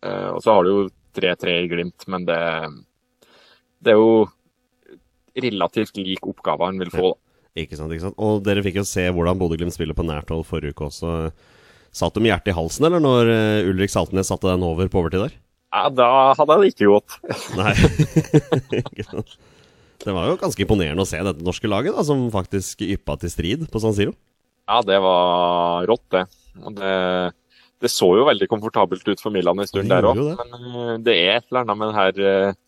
Eh, 0.04 0.30
og 0.32 0.42
så 0.44 0.56
har 0.56 0.64
du 0.64 0.72
jo 0.72 0.88
3-3 1.18 1.60
i 1.64 1.70
Glimt, 1.70 2.06
men 2.10 2.26
det, 2.28 2.42
det 3.84 3.94
er 3.94 4.00
jo 4.00 4.28
relativt 5.38 5.98
lik 6.00 6.26
oppgave 6.26 6.66
han 6.66 6.80
vil 6.82 6.92
få. 6.94 7.12
Ikke 7.58 7.78
sant, 7.78 7.92
ikke 7.94 8.08
sant. 8.08 8.18
Og 8.22 8.42
dere 8.46 8.62
fikk 8.64 8.80
jo 8.80 8.86
se 8.86 9.08
hvordan 9.10 9.38
Bodø-Glimt 9.40 9.74
spiller 9.74 9.96
på 9.98 10.06
nært 10.06 10.30
hold 10.32 10.46
forrige 10.46 10.76
uke 10.76 10.88
også. 10.88 11.14
Satt 11.94 12.14
du 12.14 12.22
med 12.22 12.32
hjertet 12.32 12.52
i 12.52 12.56
halsen, 12.56 12.86
eller 12.88 13.02
når 13.02 13.30
eh, 13.32 13.68
Ulrik 13.70 13.92
Saltnes 13.92 14.30
satte 14.30 14.50
den 14.50 14.64
over 14.66 14.90
på 14.92 15.00
overtid 15.02 15.24
der? 15.26 15.36
Ja, 15.74 15.88
da 15.92 16.08
hadde 16.38 16.56
det 16.62 16.72
ikke 16.72 16.92
gått. 16.94 17.18
Nei. 17.58 17.74
Det 19.98 20.14
var 20.14 20.28
jo 20.28 20.36
ganske 20.38 20.62
imponerende 20.62 21.02
å 21.02 21.08
se 21.08 21.18
dette 21.26 21.42
norske 21.44 21.68
laget, 21.68 21.96
da, 21.96 22.04
som 22.06 22.28
faktisk 22.30 22.84
yppa 22.86 23.16
til 23.18 23.32
strid 23.32 23.64
på 23.72 23.80
San 23.82 23.96
Siro. 23.96 24.12
Ja, 24.70 24.78
det 24.86 25.00
var 25.02 25.88
rått, 25.90 26.04
det. 26.14 26.22
Det, 26.76 26.92
det 27.82 27.90
så 27.90 28.12
jo 28.20 28.28
veldig 28.28 28.46
komfortabelt 28.50 29.02
ut 29.08 29.22
for 29.22 29.34
Milan 29.34 29.58
en 29.58 29.68
stund 29.68 29.90
der 29.90 30.06
òg. 30.06 30.20
Men 30.38 30.54
eh, 30.70 30.94
det 31.02 31.16
er 31.18 31.40
et 31.40 31.48
eller 31.50 31.64
annet 31.64 31.80
med 31.80 31.90
det 31.90 31.98
her 31.98 32.22
eh, 32.30 32.58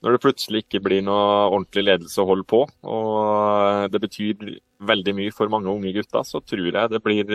Når 0.00 0.16
det 0.16 0.22
plutselig 0.24 0.64
ikke 0.64 0.80
blir 0.86 1.04
noe 1.04 1.50
ordentlig 1.50 1.84
ledelse 1.84 2.22
å 2.22 2.28
holde 2.30 2.48
på, 2.48 2.62
og 2.64 3.92
det 3.92 4.00
betyr 4.00 4.56
veldig 4.88 5.16
mye 5.18 5.36
for 5.36 5.52
mange 5.52 5.68
unge 5.68 5.92
gutter, 5.98 6.24
så 6.24 6.40
tror 6.40 6.70
jeg 6.70 6.92
det 6.94 7.02
blir 7.04 7.34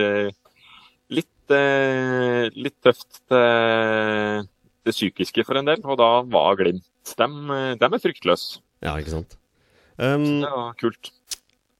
litt, 1.46 1.54
eh, 1.56 2.50
litt 2.54 2.76
tøft 2.82 3.20
til 3.28 4.46
det 4.86 4.94
psykiske 4.94 5.44
for 5.46 5.56
en 5.56 5.66
del. 5.66 5.82
Og 5.84 5.98
da 5.98 6.22
var 6.22 6.56
Glimt 6.56 6.84
De, 7.06 7.26
de 7.78 7.84
er 7.84 8.02
fryktløse. 8.02 8.60
Ja, 8.82 8.96
ikke 8.98 9.14
sant. 9.14 9.36
Um, 9.98 10.42
Det 10.42 10.50
var 10.50 10.74
kult. 10.78 11.12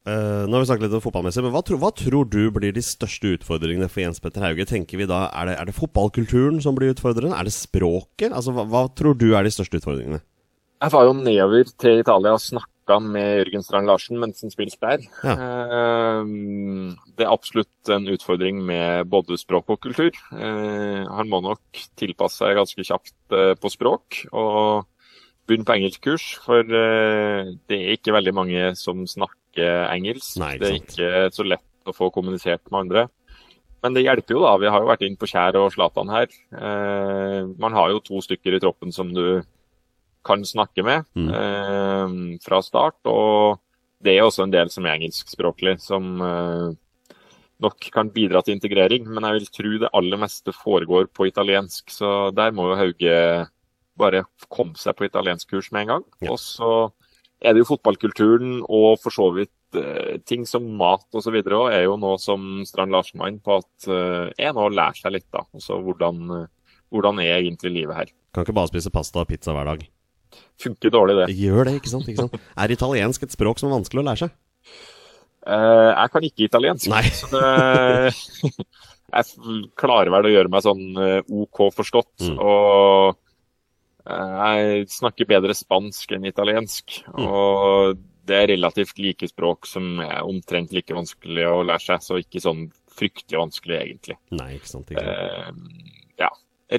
Uh, 0.06 0.46
nå 0.46 0.54
har 0.54 0.62
vi 0.62 0.68
snakket 0.70 0.86
litt 0.86 0.94
om 0.94 1.02
fotballmessig, 1.02 1.42
men 1.42 1.50
hva, 1.50 1.64
tro, 1.66 1.76
hva 1.82 1.90
tror 1.90 2.28
du 2.30 2.46
blir 2.54 2.70
de 2.72 2.82
største 2.84 3.32
utfordringene 3.34 3.88
for 3.90 4.04
Jens 4.04 4.22
Petter 4.22 4.44
Hauge? 4.44 4.64
Tenker 4.70 5.00
vi 5.00 5.08
da, 5.10 5.24
Er 5.34 5.50
det, 5.50 5.56
er 5.58 5.66
det 5.66 5.74
fotballkulturen 5.74 6.60
som 6.62 6.78
blir 6.78 6.94
utfordrende? 6.94 7.34
Er 7.34 7.48
det 7.48 7.56
språket? 7.56 8.30
Altså, 8.30 8.54
hva, 8.54 8.62
hva 8.70 8.84
tror 8.94 9.18
du 9.18 9.32
er 9.34 9.42
de 9.42 9.50
største 9.50 9.80
utfordringene? 9.80 10.22
Jeg 10.78 10.92
var 10.92 11.08
jo 11.08 11.16
nedover 11.18 11.66
til 11.82 12.04
Italia 12.04 12.36
og 12.36 12.44
snakka 12.44 12.75
med 13.02 13.40
Jørgen 13.40 13.64
Strand 13.66 13.86
Larsen 13.90 14.18
mens 14.22 14.42
han 14.44 14.52
spilte 14.52 14.78
der. 14.80 15.02
Ja. 15.26 15.34
Eh, 15.34 16.24
Det 17.16 17.24
er 17.26 17.32
absolutt 17.32 17.90
en 17.90 18.06
utfordring 18.12 18.60
med 18.64 19.08
både 19.10 19.38
språk 19.40 19.70
og 19.74 19.80
kultur. 19.80 20.12
Eh, 20.32 21.04
Han 21.06 21.28
må 21.28 21.40
nok 21.42 21.60
tilpasse 21.96 22.38
seg 22.44 22.56
ganske 22.56 22.84
kjapt 22.86 23.14
eh, 23.32 23.54
på 23.54 23.70
språk 23.72 24.22
og 24.32 24.86
begynne 25.46 25.66
på 25.66 25.76
engelskkurs, 25.76 26.24
for 26.42 26.62
det 26.66 27.76
er 27.76 27.92
ikke 27.94 28.10
veldig 28.16 28.32
mange 28.34 28.62
som 28.74 29.04
snakker 29.06 29.86
engelsk. 29.94 30.40
Nei, 30.42 30.56
det 30.58 30.66
er 30.66 30.80
ikke 30.80 31.10
så 31.30 31.46
lett 31.46 31.86
å 31.86 31.94
få 31.94 32.10
kommunisert 32.10 32.66
med 32.72 32.80
andre. 32.80 33.04
Men 33.84 33.94
det 33.94 34.02
hjelper 34.02 34.34
jo, 34.34 34.40
da. 34.42 34.56
Vi 34.58 34.66
har 34.66 34.82
jo 34.82 34.88
vært 34.90 35.04
inn 35.06 35.14
på 35.14 35.28
Kjær 35.30 35.54
og 35.60 35.70
Zlatan 35.70 36.10
her. 36.10 36.26
Man 37.62 37.76
har 37.78 37.92
jo 37.94 38.00
to 38.02 38.18
stykker 38.24 38.56
i 38.56 38.60
troppen 38.64 38.90
som 38.90 39.12
du 39.14 39.44
kan 40.26 40.42
snakke 40.46 40.82
med 40.84 41.06
Mm. 41.16 41.30
eh, 41.30 42.38
fra 42.44 42.60
start. 42.62 42.98
Og 43.06 43.60
det 44.02 44.16
er 44.18 44.26
også 44.26 44.44
en 44.44 44.52
del 44.54 44.68
som 44.72 44.84
er 44.86 44.98
engelskspråklig, 44.98 45.78
som 45.80 46.20
eh, 46.20 46.74
nok 47.62 47.88
kan 47.94 48.10
bidra 48.12 48.42
til 48.44 48.56
integrering. 48.58 49.06
Men 49.08 49.24
jeg 49.24 49.40
vil 49.40 49.46
tro 49.54 49.78
det 49.86 49.92
aller 49.96 50.20
meste 50.20 50.52
foregår 50.52 51.08
på 51.14 51.28
italiensk, 51.30 51.88
så 51.94 52.30
der 52.34 52.52
må 52.52 52.68
jo 52.72 52.80
Hauge 52.82 53.48
bare 53.96 54.24
komme 54.52 54.76
seg 54.76 54.96
på 54.98 55.06
italienskkurs 55.08 55.70
med 55.72 55.86
en 55.86 55.92
gang. 55.94 56.04
Ja. 56.20 56.34
Og 56.34 56.38
så 56.42 56.90
er 57.40 57.52
det 57.54 57.62
jo 57.64 57.70
fotballkulturen 57.76 58.58
og 58.68 58.98
for 59.00 59.12
så 59.14 59.30
vidt 59.32 59.50
eh, 59.76 60.18
ting 60.28 60.44
som 60.48 60.66
mat 60.76 61.04
osv. 61.16 61.32
òg 61.42 61.72
er 61.72 61.84
jo 61.86 61.96
noe 62.00 62.18
som 62.20 62.62
Strand 62.68 62.92
Larsen 62.92 63.20
var 63.20 63.32
inne 63.32 63.40
på 63.44 63.56
at 63.60 63.88
eh, 63.88 64.30
er 64.48 64.52
noe 64.56 64.68
å 64.68 64.74
lære 64.76 65.00
seg 65.00 65.16
litt, 65.16 65.26
da. 65.32 65.46
Altså 65.56 65.80
hvordan, 65.80 66.22
eh, 66.42 66.46
hvordan 66.92 67.20
er 67.24 67.38
egentlig 67.40 67.72
livet 67.72 67.96
her. 67.96 68.12
Kan 68.36 68.44
ikke 68.44 68.56
bare 68.56 68.68
spise 68.68 68.92
pasta 68.92 69.20
og 69.24 69.28
pizza 69.32 69.52
hver 69.56 69.64
dag. 69.72 69.86
Funker 70.62 70.92
dårlig, 70.92 71.18
det. 71.20 71.36
Gjør 71.36 71.68
det, 71.68 71.76
ikke 71.80 71.92
sant? 71.92 72.08
Ikke 72.08 72.26
sant? 72.26 72.50
Er 72.56 72.74
italiensk 72.74 73.26
et 73.26 73.34
språk 73.34 73.60
som 73.60 73.70
er 73.70 73.76
vanskelig 73.78 74.02
å 74.02 74.06
lære 74.08 74.22
seg? 74.24 74.36
Uh, 75.46 75.92
jeg 75.92 76.10
kan 76.10 76.26
ikke 76.26 76.46
italiensk, 76.48 76.88
Nei. 76.90 77.04
så 77.14 77.28
det 77.30 77.44
Jeg 79.14 79.70
klarer 79.78 80.10
vel 80.10 80.26
å 80.26 80.32
gjøre 80.32 80.50
meg 80.50 80.64
sånn 80.64 80.82
eh, 80.98 81.20
OK 81.30 81.68
forstått. 81.76 82.26
Mm. 82.26 82.40
Og 82.42 83.14
eh, 84.10 84.34
jeg 84.34 84.88
snakker 84.96 85.30
bedre 85.30 85.54
spansk 85.56 86.16
enn 86.16 86.26
italiensk. 86.26 86.98
Mm. 87.14 87.22
Og 87.22 88.02
det 88.26 88.40
er 88.40 88.50
relativt 88.50 88.98
like 88.98 89.28
språk 89.30 89.68
som 89.70 90.00
er 90.02 90.26
omtrent 90.26 90.74
like 90.74 90.94
vanskelig 90.94 91.46
å 91.46 91.62
lære 91.62 91.84
seg, 91.84 92.02
så 92.02 92.18
ikke 92.18 92.42
sånn 92.42 92.66
fryktelig 92.96 93.38
vanskelig, 93.38 93.78
egentlig. 93.78 94.18
Nei, 94.34 94.56
ikke 94.58 94.72
sant. 94.72 94.90
Ikke 94.90 95.06
sant. 95.06 95.14
Eh, 95.14 96.04
ja, 96.24 96.32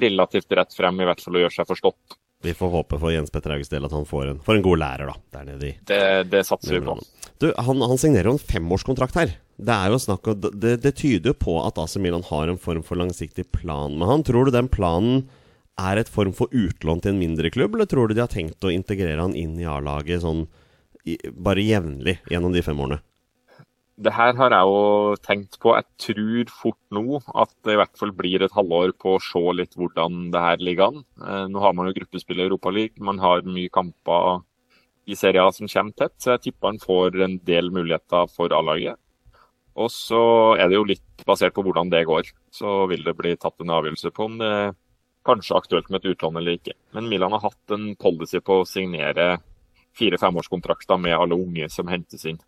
relativt 0.04 0.58
rett 0.58 0.76
frem, 0.76 1.00
i 1.00 1.08
hvert 1.08 1.24
fall 1.24 1.38
å 1.38 1.46
gjøre 1.46 1.56
seg 1.60 1.70
forstått. 1.70 2.17
Vi 2.42 2.54
får 2.54 2.70
håpe 2.70 2.98
for 3.02 3.10
Jens 3.10 3.32
Petter 3.34 3.50
Hauges 3.50 3.70
del 3.72 3.86
at 3.88 3.94
han 3.94 4.06
får 4.06 4.28
en, 4.30 4.40
får 4.44 4.58
en 4.58 4.62
god 4.62 4.78
lærer, 4.78 5.10
da. 5.10 5.16
Der 5.34 5.46
nede 5.48 5.70
i 5.70 5.72
Det, 5.90 6.02
det 6.30 6.44
satser 6.46 6.78
vi 6.78 6.84
på. 6.86 6.94
Du, 7.42 7.50
han, 7.56 7.82
han 7.82 7.98
signerer 7.98 8.30
jo 8.30 8.36
en 8.36 8.42
femårskontrakt 8.42 9.18
her. 9.18 9.34
Det 9.58 9.74
er 9.74 9.90
jo 9.90 9.98
snakk 10.02 10.30
om, 10.30 10.38
det, 10.54 10.76
det 10.84 10.94
tyder 11.00 11.32
jo 11.32 11.38
på 11.38 11.56
at 11.64 11.80
AC 11.82 11.96
Milan 12.02 12.26
har 12.28 12.50
en 12.50 12.60
form 12.62 12.84
for 12.86 13.00
langsiktig 13.00 13.48
plan 13.54 13.96
med 13.98 14.06
han. 14.10 14.22
Tror 14.26 14.46
du 14.46 14.54
den 14.54 14.70
planen 14.70 15.24
er 15.78 15.98
et 15.98 16.10
form 16.10 16.30
for 16.34 16.50
utlån 16.54 17.02
til 17.02 17.14
en 17.14 17.20
mindre 17.20 17.50
klubb, 17.54 17.74
eller 17.74 17.90
tror 17.90 18.08
du 18.08 18.14
de 18.14 18.22
har 18.22 18.30
tenkt 18.30 18.62
å 18.66 18.72
integrere 18.74 19.22
han 19.22 19.34
inn 19.38 19.58
i 19.58 19.66
A-laget 19.66 20.22
sånn 20.22 20.46
i, 21.06 21.16
bare 21.34 21.62
jevnlig 21.62 22.18
gjennom 22.30 22.54
de 22.54 22.62
fem 22.66 22.78
årene? 22.78 23.00
Det 23.98 24.12
her 24.14 24.36
har 24.38 24.54
jeg 24.54 24.66
jo 24.70 25.14
tenkt 25.26 25.56
på. 25.58 25.72
Jeg 25.74 25.86
tror 26.04 26.50
fort 26.54 26.94
nå 26.94 27.18
at 27.34 27.50
det 27.66 27.74
i 27.74 27.78
hvert 27.80 27.96
fall 27.98 28.12
blir 28.14 28.44
et 28.46 28.54
halvår 28.54 28.92
på 28.94 29.16
å 29.16 29.22
se 29.22 29.42
litt 29.58 29.74
hvordan 29.74 30.28
det 30.30 30.42
her 30.44 30.62
ligger 30.62 30.92
an. 30.92 31.00
Eh, 31.18 31.46
Nå 31.50 31.58
har 31.64 31.74
man 31.74 31.88
jo 31.90 31.96
gruppespill 31.96 32.38
i 32.38 32.46
Europaligaen, 32.46 33.02
man 33.02 33.18
har 33.18 33.42
mye 33.42 33.72
kamper 33.74 34.44
i 35.08 35.16
Serie 35.18 35.42
A 35.42 35.50
som 35.50 35.66
kommer 35.66 35.96
tett, 35.98 36.14
så 36.20 36.36
jeg 36.36 36.44
tipper 36.46 36.70
han 36.70 36.78
får 36.82 37.18
en 37.24 37.38
del 37.48 37.72
muligheter 37.74 38.28
for 38.30 38.54
A-laget. 38.54 39.00
Og 39.78 39.90
så 39.94 40.20
er 40.58 40.68
det 40.68 40.78
jo 40.78 40.86
litt 40.86 41.24
basert 41.26 41.54
på 41.56 41.64
hvordan 41.66 41.90
det 41.90 42.04
går. 42.06 42.30
Så 42.54 42.84
vil 42.90 43.02
det 43.06 43.16
bli 43.18 43.34
tatt 43.38 43.58
en 43.62 43.74
avgjørelse 43.78 44.12
på 44.14 44.26
om 44.26 44.38
det 44.40 44.50
er 44.50 44.76
kanskje 45.26 45.58
aktuelt 45.58 45.90
med 45.90 46.02
et 46.02 46.12
utlån 46.14 46.38
eller 46.40 46.58
ikke. 46.58 46.74
Men 46.94 47.08
Milan 47.10 47.34
har 47.34 47.44
hatt 47.46 47.74
en 47.74 47.92
policy 47.98 48.40
på 48.42 48.60
å 48.62 48.68
signere 48.68 49.38
fire-femårskontrakter 49.98 51.00
med 51.02 51.16
alle 51.16 51.38
unge 51.38 51.68
som 51.72 51.90
hentes 51.90 52.26
inn. 52.28 52.38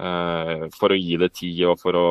Eh, 0.00 0.68
for 0.76 0.92
å 0.92 0.98
gi 0.98 1.18
det 1.20 1.32
tid 1.36 1.66
og 1.68 1.80
for 1.80 1.98
å 1.98 2.10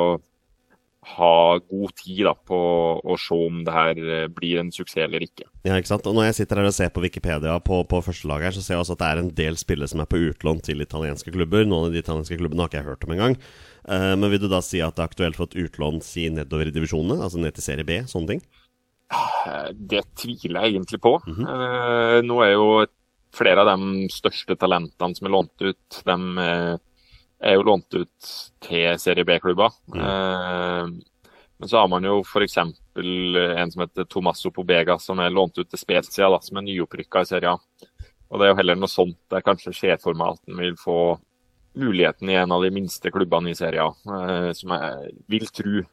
ha 1.15 1.58
god 1.58 1.93
tid 1.97 2.25
da, 2.28 2.34
på 2.36 2.58
å 2.99 3.15
se 3.17 3.38
om 3.47 3.62
det 3.65 3.73
her 3.73 3.99
eh, 4.04 4.25
blir 4.30 4.60
en 4.62 4.69
suksess 4.73 5.08
eller 5.08 5.23
ikke. 5.25 5.47
Ja, 5.65 5.78
ikke 5.80 5.89
sant? 5.93 6.06
Og 6.10 6.17
Når 6.17 6.30
jeg 6.30 6.38
sitter 6.41 6.62
her 6.62 6.69
og 6.69 6.75
ser 6.75 6.91
på 6.93 7.04
Wikipedia 7.04 7.56
på, 7.65 7.80
på 7.89 8.02
første 8.06 8.30
lag 8.30 8.45
så 8.54 8.62
ser 8.62 8.75
jeg 8.75 8.84
også 8.84 8.97
at 8.97 9.02
det 9.02 9.10
er 9.10 9.21
en 9.23 9.32
del 9.39 9.58
spillere 9.60 9.89
som 9.89 10.04
er 10.04 10.10
på 10.12 10.19
utlån 10.30 10.62
til 10.67 10.84
italienske 10.86 11.34
klubber. 11.34 11.65
Noen 11.65 11.88
av 11.88 11.95
de 11.95 12.04
italienske 12.04 12.38
klubbene 12.39 12.65
har 12.65 12.71
ikke 12.71 12.82
jeg 12.82 12.89
hørt 12.91 13.08
om 13.08 13.15
engang. 13.15 13.38
Uh, 13.89 14.13
men 14.19 14.28
vil 14.34 14.43
du 14.43 14.49
da 14.52 14.60
si 14.62 14.84
at 14.86 14.97
det 14.97 15.06
er 15.06 15.10
aktuelt 15.10 15.39
for 15.39 15.49
et 15.49 15.58
utlån 15.63 16.04
si 16.06 16.28
nedover 16.34 16.69
i 16.69 16.75
divisjonene? 16.75 17.23
Altså 17.23 17.41
ned 17.41 17.56
til 17.58 17.65
serie 17.65 17.88
B? 17.88 18.02
Sånne 18.12 18.36
ting? 18.36 18.43
Det 19.89 20.04
tviler 20.19 20.67
jeg 20.67 20.75
egentlig 20.75 20.99
på. 21.02 21.15
Eh, 21.25 22.19
Nå 22.21 22.36
er 22.45 22.52
jo 22.54 22.67
flere 23.34 23.63
av 23.63 23.71
de 23.71 24.06
største 24.13 24.54
talentene 24.60 25.17
som 25.17 25.25
er 25.25 25.34
lånt 25.34 25.63
ut, 25.63 26.02
de 26.06 26.17
er 27.41 27.56
jo 27.56 27.63
lånt 27.67 27.93
ut 27.95 28.32
til 28.65 28.99
serie 28.99 29.25
B-klubber. 29.28 29.71
Eh, 29.95 30.88
Men 31.60 31.67
så 31.67 31.78
har 31.82 31.89
man 31.91 32.04
jo 32.08 32.21
f.eks. 32.23 32.58
en 32.58 33.71
som 33.71 33.82
heter 33.84 34.06
Tomasso 34.08 34.47
Pobega, 34.52 34.95
som 34.99 35.19
er 35.19 35.30
lånt 35.30 35.58
ut 35.60 35.67
til 35.67 35.80
Spezia, 35.82 36.30
da, 36.32 36.39
som 36.39 36.56
er 36.58 36.63
nyopprykka 36.63 37.25
i 37.25 37.28
Serie 37.28 37.52
A. 37.52 37.58
Og 38.30 38.39
det 38.39 38.45
er 38.45 38.54
jo 38.54 38.60
heller 38.62 38.78
noe 38.80 38.88
sånt 38.88 39.17
der 39.34 39.43
kanskje 39.43 39.73
skjer 39.75 39.99
for 39.99 40.15
meg 40.15 40.38
at 40.38 40.41
han 40.47 40.62
vil 40.62 40.78
få 40.80 40.95
muligheten 41.80 42.32
i 42.32 42.38
en 42.39 42.52
av 42.56 42.63
de 42.63 42.71
minste 42.71 43.12
klubbene 43.12 43.52
i 43.52 43.58
Serie 43.60 43.84
A, 43.84 43.91
eh, 43.91 44.52
som 44.56 44.71
jeg 44.71 45.12
vil 45.28 45.47
tro 45.52 45.84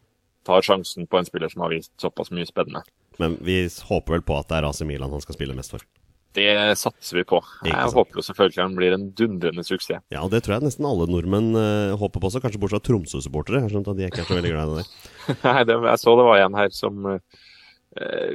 tar 0.47 0.63
sjansen 0.63 1.09
på 1.11 1.19
en 1.19 1.27
spiller 1.27 1.51
som 1.51 1.65
har 1.67 1.75
vist 1.75 1.91
såpass 1.99 2.31
mye 2.31 2.47
spennende. 2.47 2.85
Men 3.19 3.35
vi 3.43 3.65
håper 3.67 4.19
vel 4.21 4.23
på 4.23 4.39
at 4.39 4.47
det 4.53 4.61
er 4.61 4.69
AC 4.69 4.85
Milan 4.87 5.11
han 5.11 5.25
skal 5.25 5.35
spille 5.35 5.57
mest 5.59 5.75
for. 5.75 5.83
Det 6.37 6.53
satser 6.77 7.20
vi 7.20 7.25
på. 7.29 7.40
Jeg 7.64 7.92
håper 7.96 8.20
jo 8.20 8.25
selvfølgelig 8.27 8.62
han 8.62 8.77
blir 8.77 8.96
en 8.96 9.09
dundrende 9.16 9.64
suksess. 9.64 10.03
Ja, 10.12 10.22
det 10.31 10.42
tror 10.44 10.59
jeg 10.59 10.68
nesten 10.68 10.88
alle 10.88 11.09
nordmenn 11.09 11.57
uh, 11.57 11.96
håper 11.96 12.20
på 12.20 12.29
også, 12.31 12.42
kanskje 12.44 12.61
bortsett 12.61 12.85
fra 12.85 12.92
Tromsø-supportere. 12.92 13.62
Jeg 13.62 13.68
har 13.68 13.75
skjønt 13.75 13.92
at 13.92 13.99
de 13.99 14.09
ikke 14.11 14.22
er 14.25 14.29
så 14.29 14.38
veldig 14.38 14.53
glad 14.53 14.72
i 14.72 14.75
det 14.75 14.85
der. 14.85 15.38
Nei, 15.49 15.61
det, 15.68 15.79
jeg 15.88 16.03
så 16.03 16.16
det 16.20 16.27
var 16.29 16.42
en 16.44 16.59
her 16.61 16.75
som 16.77 17.09
eh, 17.12 17.44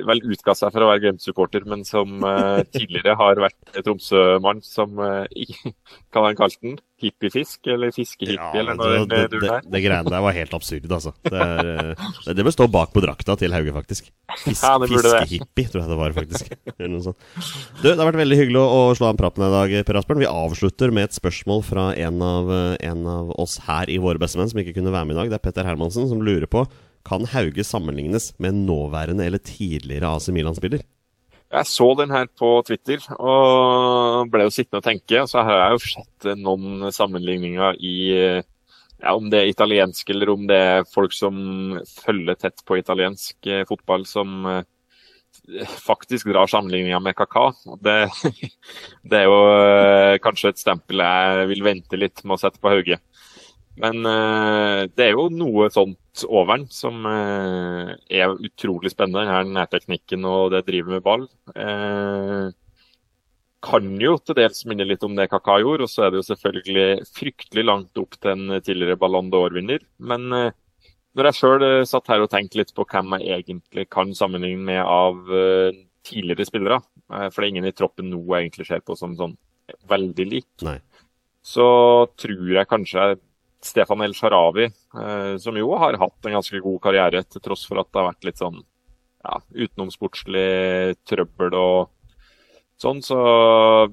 vel 0.08 0.22
utga 0.34 0.56
seg 0.58 0.72
for 0.74 0.86
å 0.86 0.92
være 0.92 1.04
Glimt-supporter, 1.06 1.66
men 1.70 1.84
som 1.88 2.24
eh, 2.26 2.62
tidligere 2.76 3.16
har 3.20 3.42
vært 3.44 3.82
Tromsø-mann 3.86 4.62
som 4.66 5.02
eh, 5.06 5.52
kan 6.14 6.26
han 6.28 6.38
kalle 6.40 6.58
den? 6.62 6.80
Hippiefisk? 7.02 7.66
Eller 7.72 7.94
fiskehippie? 7.96 8.60
eller 8.62 8.78
noe 8.78 9.06
det, 9.10 9.24
det, 9.32 9.40
det, 9.42 9.56
det 9.74 9.82
greiene 9.82 10.12
der 10.14 10.22
var 10.22 10.36
helt 10.38 10.54
absurd, 10.54 10.86
altså. 10.86 11.14
Det, 11.26 11.34
er, 11.34 11.92
eh, 11.96 12.34
det, 12.38 12.46
bør 12.46 12.54
stå 12.54 12.68
bak 12.72 12.94
på 12.94 13.02
drakta 13.04 13.38
til 13.42 13.56
Hauge, 13.56 13.74
faktisk. 13.78 14.12
Fisk, 14.44 14.62
Ja. 14.62 14.78
Fiskehippie, 14.82 15.72
tror 15.72 15.84
jeg 15.84 15.92
det 15.92 16.00
var, 16.02 16.14
faktisk. 16.18 16.54
Du, 16.78 17.88
det 17.88 17.96
har 17.98 18.06
vært 18.06 18.22
veldig 18.22 18.38
hyggelig 18.44 18.62
å, 18.62 18.84
slå 18.98 19.10
an 19.10 19.20
praten 19.20 19.46
i 19.48 19.52
dag, 19.54 19.74
Per 19.88 20.02
Asbjørn. 20.02 20.22
Vi 20.22 20.30
avslutter 20.30 20.94
med 20.94 21.10
et 21.10 21.18
spørsmål 21.18 21.66
fra 21.66 21.90
en 21.98 22.22
av, 22.26 22.54
eh, 22.54 22.78
en 22.92 23.04
av 23.10 23.34
oss 23.42 23.60
her 23.66 23.90
i 23.90 23.98
Våre 24.02 24.22
bestemenn 24.22 24.52
som 24.52 24.62
ikke 24.62 24.78
kunne 24.78 24.94
være 24.94 25.10
med 25.10 25.18
i 25.18 25.22
dag. 25.24 25.34
Det 25.34 25.42
er 25.42 25.46
Petter 25.50 25.68
Hermansen 25.68 26.10
som 26.12 26.24
lurer 26.26 26.50
på 26.50 26.66
kan 27.08 27.28
Hauge 27.34 27.66
sammenlignes 27.68 28.32
med 28.40 28.54
en 28.54 28.66
nåværende 28.68 29.26
eller 29.26 29.42
tidligere 29.44 30.16
AC 30.16 30.30
Milan-spiller? 30.34 30.84
Jeg 31.52 31.68
så 31.68 31.90
den 32.00 32.14
her 32.14 32.30
på 32.40 32.50
Twitter 32.64 33.04
og 33.18 34.30
ble 34.32 34.46
jo 34.48 34.54
sittende 34.56 34.80
og 34.80 34.88
tenke. 34.88 35.26
Så 35.28 35.44
har 35.44 35.58
jeg 35.58 35.76
jo 35.76 35.82
sett 35.98 36.30
noen 36.40 36.88
sammenligninger 36.96 37.80
i, 37.84 37.96
ja, 39.02 39.14
om 39.14 39.28
det 39.32 39.42
er 39.42 39.52
italiensk 39.52 40.14
eller 40.14 40.32
om 40.32 40.46
det 40.48 40.60
er 40.70 40.88
folk 40.88 41.16
som 41.16 41.36
følger 42.06 42.40
tett 42.40 42.64
på 42.68 42.80
italiensk 42.80 43.52
eh, 43.52 43.66
fotball, 43.68 44.06
som 44.08 44.46
eh, 44.48 44.64
faktisk 45.84 46.32
drar 46.32 46.48
sammenligninga 46.48 47.02
med 47.04 47.18
Kaka. 47.20 47.50
Det, 47.84 47.98
det, 49.10 49.20
er 49.20 49.28
jo 49.28 49.40
eh, 49.52 50.18
kanskje 50.24 50.54
et 50.54 50.64
stempel 50.64 51.04
jeg 51.04 51.52
vil 51.52 51.68
vente 51.68 52.00
litt 52.00 52.24
med 52.24 52.38
å 52.38 52.42
sette 52.46 52.64
på 52.64 52.72
Hauge. 52.72 53.02
Men 53.82 54.06
eh, 54.06 54.84
det 54.94 55.08
er 55.08 55.16
jo 55.16 55.28
noe 55.34 55.70
sånt 55.74 56.26
over 56.28 56.60
den 56.60 56.68
som 56.74 57.06
eh, 57.10 57.94
er 58.14 58.34
utrolig 58.36 58.92
spennende. 58.94 59.30
Her 59.30 59.48
nærteknikken 59.48 60.28
og 60.30 60.52
det 60.54 60.66
driver 60.68 60.98
med 60.98 61.06
ball. 61.06 61.26
Eh, 61.56 62.52
kan 63.62 63.90
jo 64.02 64.16
til 64.22 64.38
dels 64.38 64.64
minne 64.70 64.86
litt 64.90 65.06
om 65.06 65.16
det 65.18 65.30
Kaka 65.32 65.60
gjorde, 65.62 65.86
og 65.86 65.92
så 65.92 66.06
er 66.06 66.14
det 66.14 66.22
jo 66.22 66.28
selvfølgelig 66.30 67.08
fryktelig 67.14 67.66
langt 67.68 68.02
opp 68.02 68.18
til 68.18 68.34
en 68.34 68.58
tidligere 68.58 68.98
Ballon 69.02 69.30
d'Or-vinner. 69.34 69.84
Men 70.02 70.26
når 70.32 71.30
jeg 71.30 71.38
sjøl 71.38 71.66
satt 71.86 72.10
her 72.10 72.24
og 72.26 72.32
tenkte 72.34 72.58
litt 72.58 72.74
på 72.74 72.88
hvem 72.90 73.14
jeg 73.20 73.44
egentlig 73.44 73.86
kan 73.94 74.16
sammenligne 74.18 74.66
med 74.66 74.82
av 74.82 75.22
tidligere 76.10 76.48
spillere, 76.50 76.80
for 77.06 77.38
det 77.38 77.46
er 77.46 77.52
ingen 77.52 77.70
i 77.70 77.76
troppen 77.78 78.10
nå 78.10 78.24
jeg 78.24 78.48
egentlig 78.48 78.66
ser 78.72 78.82
på 78.82 78.98
som 78.98 79.14
sånn 79.20 79.38
veldig 79.94 80.28
lik, 80.32 80.50
Nei. 80.66 80.80
så 81.46 81.70
tror 82.18 82.56
jeg 82.56 82.72
kanskje 82.72 83.12
Stefan 83.66 84.02
El 84.02 84.16
Sharawi, 84.18 84.68
eh, 84.68 85.38
som 85.42 85.58
jo 85.58 85.72
har 85.78 86.00
hatt 86.02 86.28
en 86.28 86.38
ganske 86.40 86.62
god 86.64 86.82
karriere, 86.84 87.24
til 87.30 87.44
tross 87.46 87.66
for 87.70 87.82
at 87.82 87.90
det 87.92 88.02
har 88.02 88.12
vært 88.12 88.30
litt 88.30 88.42
sånn 88.42 88.62
ja, 89.22 89.40
utenomsportslig 89.54 90.98
trøbbel 91.06 91.58
og 91.60 91.92
sånn. 92.82 93.02
Så 93.06 93.18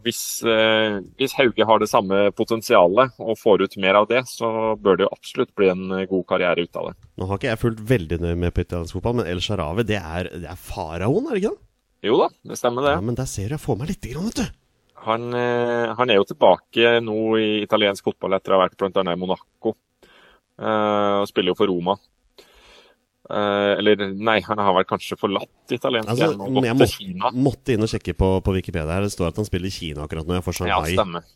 hvis, 0.04 0.22
eh, 0.48 0.98
hvis 1.20 1.36
Hauge 1.36 1.66
har 1.68 1.82
det 1.82 1.90
samme 1.90 2.28
potensialet 2.36 3.18
og 3.20 3.36
får 3.40 3.66
ut 3.66 3.76
mer 3.84 4.00
av 4.00 4.08
det, 4.08 4.24
så 4.30 4.74
bør 4.80 4.98
det 4.98 5.06
jo 5.06 5.12
absolutt 5.12 5.54
bli 5.58 5.68
en 5.72 5.86
god 6.08 6.26
karriere 6.32 6.64
ut 6.64 6.80
av 6.80 6.90
det. 6.90 6.98
Nå 7.20 7.28
har 7.28 7.40
ikke 7.40 7.52
jeg 7.52 7.62
fulgt 7.64 7.84
veldig 7.92 8.20
nøye 8.24 8.38
med 8.46 8.56
på 8.56 8.64
italiensk 8.64 8.96
fotball, 8.96 9.20
men 9.20 9.28
El 9.28 9.44
Sharawi, 9.44 9.84
det 9.88 10.00
er, 10.00 10.32
det 10.32 10.48
er 10.48 10.62
faraoen, 10.62 11.28
er 11.28 11.36
det 11.36 11.44
ikke 11.44 11.56
det? 11.56 11.64
Jo 12.08 12.16
da, 12.20 12.28
det 12.46 12.56
stemmer 12.60 12.86
det. 12.86 12.94
Ja, 12.94 13.04
men 13.04 13.16
der 13.18 13.26
ser 13.26 13.50
du 13.50 13.56
jeg 13.56 13.64
får 13.64 13.78
meg 13.80 13.90
litt, 13.90 14.06
vet 14.06 14.38
du. 14.38 14.57
Han, 15.08 15.32
eh, 15.34 15.88
han 15.98 16.12
er 16.12 16.20
jo 16.20 16.28
tilbake 16.28 16.98
nå 17.04 17.18
i 17.40 17.48
italiensk 17.64 18.10
fotball 18.10 18.36
etter 18.36 18.54
å 18.54 18.58
ha 18.58 18.66
vært 18.66 18.78
bl.a. 18.80 19.04
i 19.12 19.20
Monaco. 19.20 19.74
Uh, 20.58 21.22
og 21.22 21.28
spiller 21.30 21.52
jo 21.52 21.58
for 21.58 21.70
Roma. 21.70 21.94
Uh, 23.28 23.76
eller 23.76 24.00
nei, 24.16 24.38
han 24.42 24.58
har 24.58 24.72
vel 24.74 24.86
kanskje 24.88 25.18
forlatt 25.20 25.74
italiensk 25.76 26.08
Altså, 26.10 26.30
igjen 26.32 26.40
og 26.40 26.56
gått 26.56 26.66
jeg 26.66 27.34
måtte 27.44 27.74
inn 27.74 27.84
og 27.84 27.90
sjekke 27.92 28.14
på, 28.18 28.30
på 28.42 28.54
Wikipedia 28.56 28.96
her. 28.96 29.06
Det 29.06 29.14
står 29.14 29.30
at 29.30 29.38
han 29.38 29.48
spiller 29.48 29.70
i 29.70 29.74
Kina 29.74 30.06
akkurat 30.06 30.26
nå. 30.26 30.38
Jeg 30.38 30.46
får 30.48 30.62
Ja, 30.66 30.80
det 30.82 30.96
stemmer. 30.96 31.28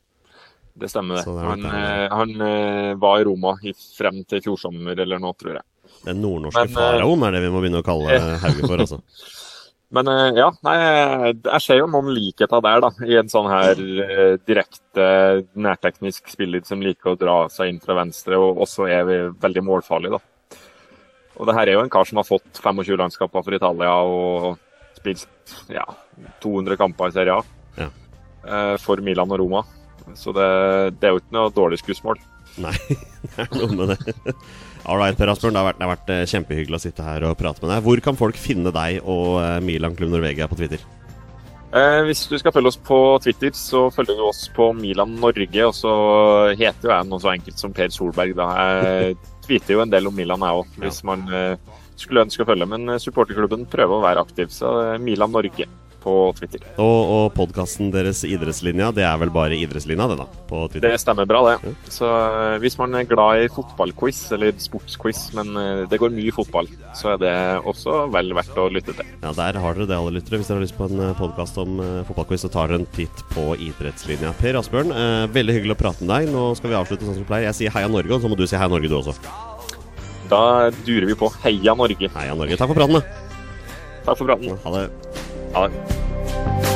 Det 0.72 0.88
stemmer 0.88 1.20
det. 1.20 1.37
Han, 1.44 1.68
han 2.16 2.98
var 2.98 3.20
i 3.20 3.26
Roma 3.28 3.52
i, 3.61 3.74
frem 3.76 4.22
til 4.24 4.40
fjor 4.42 4.58
sommer 4.58 4.98
eller 5.04 5.20
noe, 5.22 5.37
tror 5.38 5.61
jeg. 5.61 5.66
Den 6.06 6.22
nordnorske 6.24 6.64
Men, 6.64 6.74
faraoen 6.74 7.26
er 7.28 7.37
det 7.37 7.42
vi 7.44 7.52
må 7.52 7.61
begynne 7.62 7.82
å 7.82 7.87
kalle 7.87 8.16
Hauge 8.42 8.64
for, 8.64 8.82
altså. 8.82 9.02
Men 9.92 10.09
eh, 10.09 10.38
ja, 10.40 10.48
nei, 10.64 10.74
jeg 11.37 11.61
ser 11.61 11.81
jo 11.83 11.88
noen 11.92 12.09
likheter 12.16 12.62
der, 12.64 12.81
da. 12.81 12.90
I 13.05 13.18
en 13.20 13.28
sånn 13.33 13.48
her 13.52 13.81
eh, 14.07 14.35
direkte 14.48 15.07
nærteknisk 15.52 16.31
spiller 16.33 16.64
som 16.64 16.81
liker 16.85 17.12
å 17.12 17.18
dra 17.20 17.35
seg 17.52 17.68
inn 17.74 17.81
fra 17.83 17.98
venstre, 18.00 18.38
og 18.40 18.62
også 18.64 18.87
er 18.88 19.11
veldig 19.42 19.64
målfarlig, 19.68 20.14
da. 20.14 20.22
Og 21.37 21.48
det 21.48 21.57
her 21.57 21.68
er 21.68 21.76
jo 21.78 21.83
en 21.85 21.92
kar 21.92 22.09
som 22.09 22.20
har 22.20 22.28
fått 22.28 22.61
25 22.61 22.96
landskaper 23.00 23.44
for 23.44 23.57
Italia 23.57 23.92
og 24.05 24.59
spilt 24.98 25.55
ja, 25.72 25.85
200 26.44 26.76
kamper 26.81 27.09
i 27.09 27.14
Serie 27.16 27.38
A 27.40 27.81
Ja. 27.81 27.88
eh, 28.44 28.74
for 28.81 29.00
Milan 29.05 29.33
og 29.33 29.40
Roma. 29.40 29.62
Så 30.18 30.33
det, 30.37 30.48
det 31.00 31.09
er 31.09 31.14
jo 31.16 31.20
ikke 31.22 31.37
noe 31.37 31.52
dårlig 31.57 31.81
skussmål. 31.81 32.20
Nei, 32.61 32.74
det 33.33 33.46
er 33.46 33.52
noe 33.57 33.72
med 33.76 33.92
det. 33.94 34.37
All 34.83 34.99
right, 34.99 35.14
Per 35.14 35.31
Asbjørn. 35.31 35.55
Det 35.55 35.61
har 35.61 35.68
vært, 35.68 35.79
det 35.79 35.87
har 35.87 35.92
vært 35.95 36.11
eh, 36.11 36.25
kjempehyggelig 36.33 36.79
å 36.79 36.83
sitte 36.83 37.07
her 37.07 37.29
og 37.29 37.37
prate 37.38 37.62
med 37.62 37.71
deg. 37.71 37.85
Hvor 37.87 38.03
kan 38.03 38.18
folk 38.18 38.38
finne 38.40 38.73
deg 38.75 38.99
og 39.07 39.38
eh, 39.42 39.61
Milan 39.62 39.95
Klubb 39.99 40.11
Norvegia 40.14 40.49
på 40.51 40.59
Twitter? 40.59 40.83
Eh, 41.73 42.01
hvis 42.05 42.27
du 42.29 42.35
skal 42.37 42.53
følge 42.53 42.73
oss 42.73 42.81
på 42.85 42.99
Twitter, 43.25 43.55
så 43.57 43.87
følger 43.95 44.18
du 44.18 44.25
oss 44.27 44.42
på 44.53 44.73
Milan 44.77 45.14
Norge. 45.23 45.68
Og 45.68 45.77
så 45.77 45.92
heter 46.59 46.88
jo 46.88 46.95
jeg 46.97 47.09
noe 47.12 47.23
så 47.23 47.31
enkelt 47.33 47.62
som 47.62 47.77
Per 47.77 47.95
Solberg. 47.95 48.35
Da. 48.37 48.49
Jeg 48.59 49.21
tweeter 49.47 49.79
jo 49.79 49.85
en 49.85 49.95
del 49.95 50.11
om 50.11 50.18
Milan, 50.18 50.42
jeg 50.42 50.64
òg, 50.64 50.75
hvis 50.83 51.01
man 51.07 51.25
eh, 51.31 51.79
skulle 51.95 52.27
ønske 52.27 52.42
å 52.42 52.51
følge. 52.51 52.68
Men 52.75 52.97
supporterklubben 53.01 53.68
prøver 53.71 53.97
å 54.01 54.05
være 54.05 54.27
aktiv, 54.27 54.51
så 54.53 54.75
eh, 54.88 54.99
Milan 55.03 55.33
Norge 55.33 55.71
på 56.02 56.14
Twitter. 56.38 56.64
Og, 56.82 57.00
og 57.16 57.24
podkasten 57.36 57.92
deres 57.94 58.22
Idrettslinja, 58.26 58.90
det 58.96 59.04
er 59.06 59.18
vel 59.22 59.32
bare 59.34 59.56
Idrettslinja, 59.58 60.08
det, 60.10 60.18
da? 60.20 60.26
På 60.50 60.64
Twitter? 60.72 60.90
Det 60.90 61.00
stemmer 61.02 61.28
bra, 61.30 61.42
det. 61.48 61.74
Så 61.92 62.08
eh, 62.08 62.56
hvis 62.62 62.76
man 62.80 62.98
er 62.98 63.06
glad 63.08 63.44
i 63.44 63.50
fotballquiz, 63.52 64.24
eller 64.36 64.54
sportsquiz, 64.62 65.24
men 65.38 65.54
eh, 65.58 65.84
det 65.90 66.00
går 66.02 66.14
mye 66.14 66.34
fotball, 66.34 66.70
så 66.98 67.14
er 67.14 67.22
det 67.22 67.34
også 67.70 68.06
vel 68.14 68.34
verdt 68.36 68.58
å 68.58 68.68
lytte 68.72 68.96
til. 68.98 69.12
Ja, 69.22 69.34
Der 69.38 69.60
har 69.62 69.78
dere 69.78 69.88
det, 69.90 69.98
alle 69.98 70.16
lyttere. 70.18 70.42
Hvis 70.42 70.50
dere 70.50 70.60
har 70.60 70.66
lyst 70.66 70.78
på 70.78 70.90
en 70.90 71.14
podkast 71.18 71.58
om 71.62 71.78
fotballquiz, 72.08 72.44
så 72.46 72.52
tar 72.52 72.72
dere 72.72 72.82
en 72.82 72.90
titt 72.96 73.24
på 73.32 73.52
Idrettslinja. 73.56 74.34
Per 74.42 74.58
Asbjørn, 74.60 74.92
eh, 74.96 75.30
veldig 75.32 75.58
hyggelig 75.58 75.78
å 75.78 75.82
prate 75.84 76.04
med 76.04 76.14
deg. 76.16 76.34
Nå 76.34 76.48
skal 76.58 76.72
vi 76.72 76.78
avslutte 76.80 77.06
sånn 77.06 77.16
som 77.18 77.24
vi 77.24 77.30
pleier. 77.30 77.48
Jeg 77.50 77.60
sier 77.62 77.76
heia 77.76 77.90
Norge, 77.92 78.12
og 78.16 78.24
så 78.24 78.30
må 78.32 78.38
du 78.38 78.46
si 78.46 78.58
heia 78.58 78.70
Norge, 78.72 78.90
du 78.90 78.98
også. 78.98 79.16
Da 80.32 80.70
durer 80.86 81.06
vi 81.10 81.18
på 81.18 81.28
Heia 81.42 81.74
Norge. 81.76 82.08
Heia 82.14 82.36
Norge. 82.38 82.56
Takk 82.56 82.72
for 82.72 82.78
praten, 82.78 83.00
da. 83.00 83.02
Takk 84.06 84.18
for 84.18 84.30
praten. 84.30 84.56
Ha 84.64 84.72
det. 84.78 85.21
好。 85.52 86.71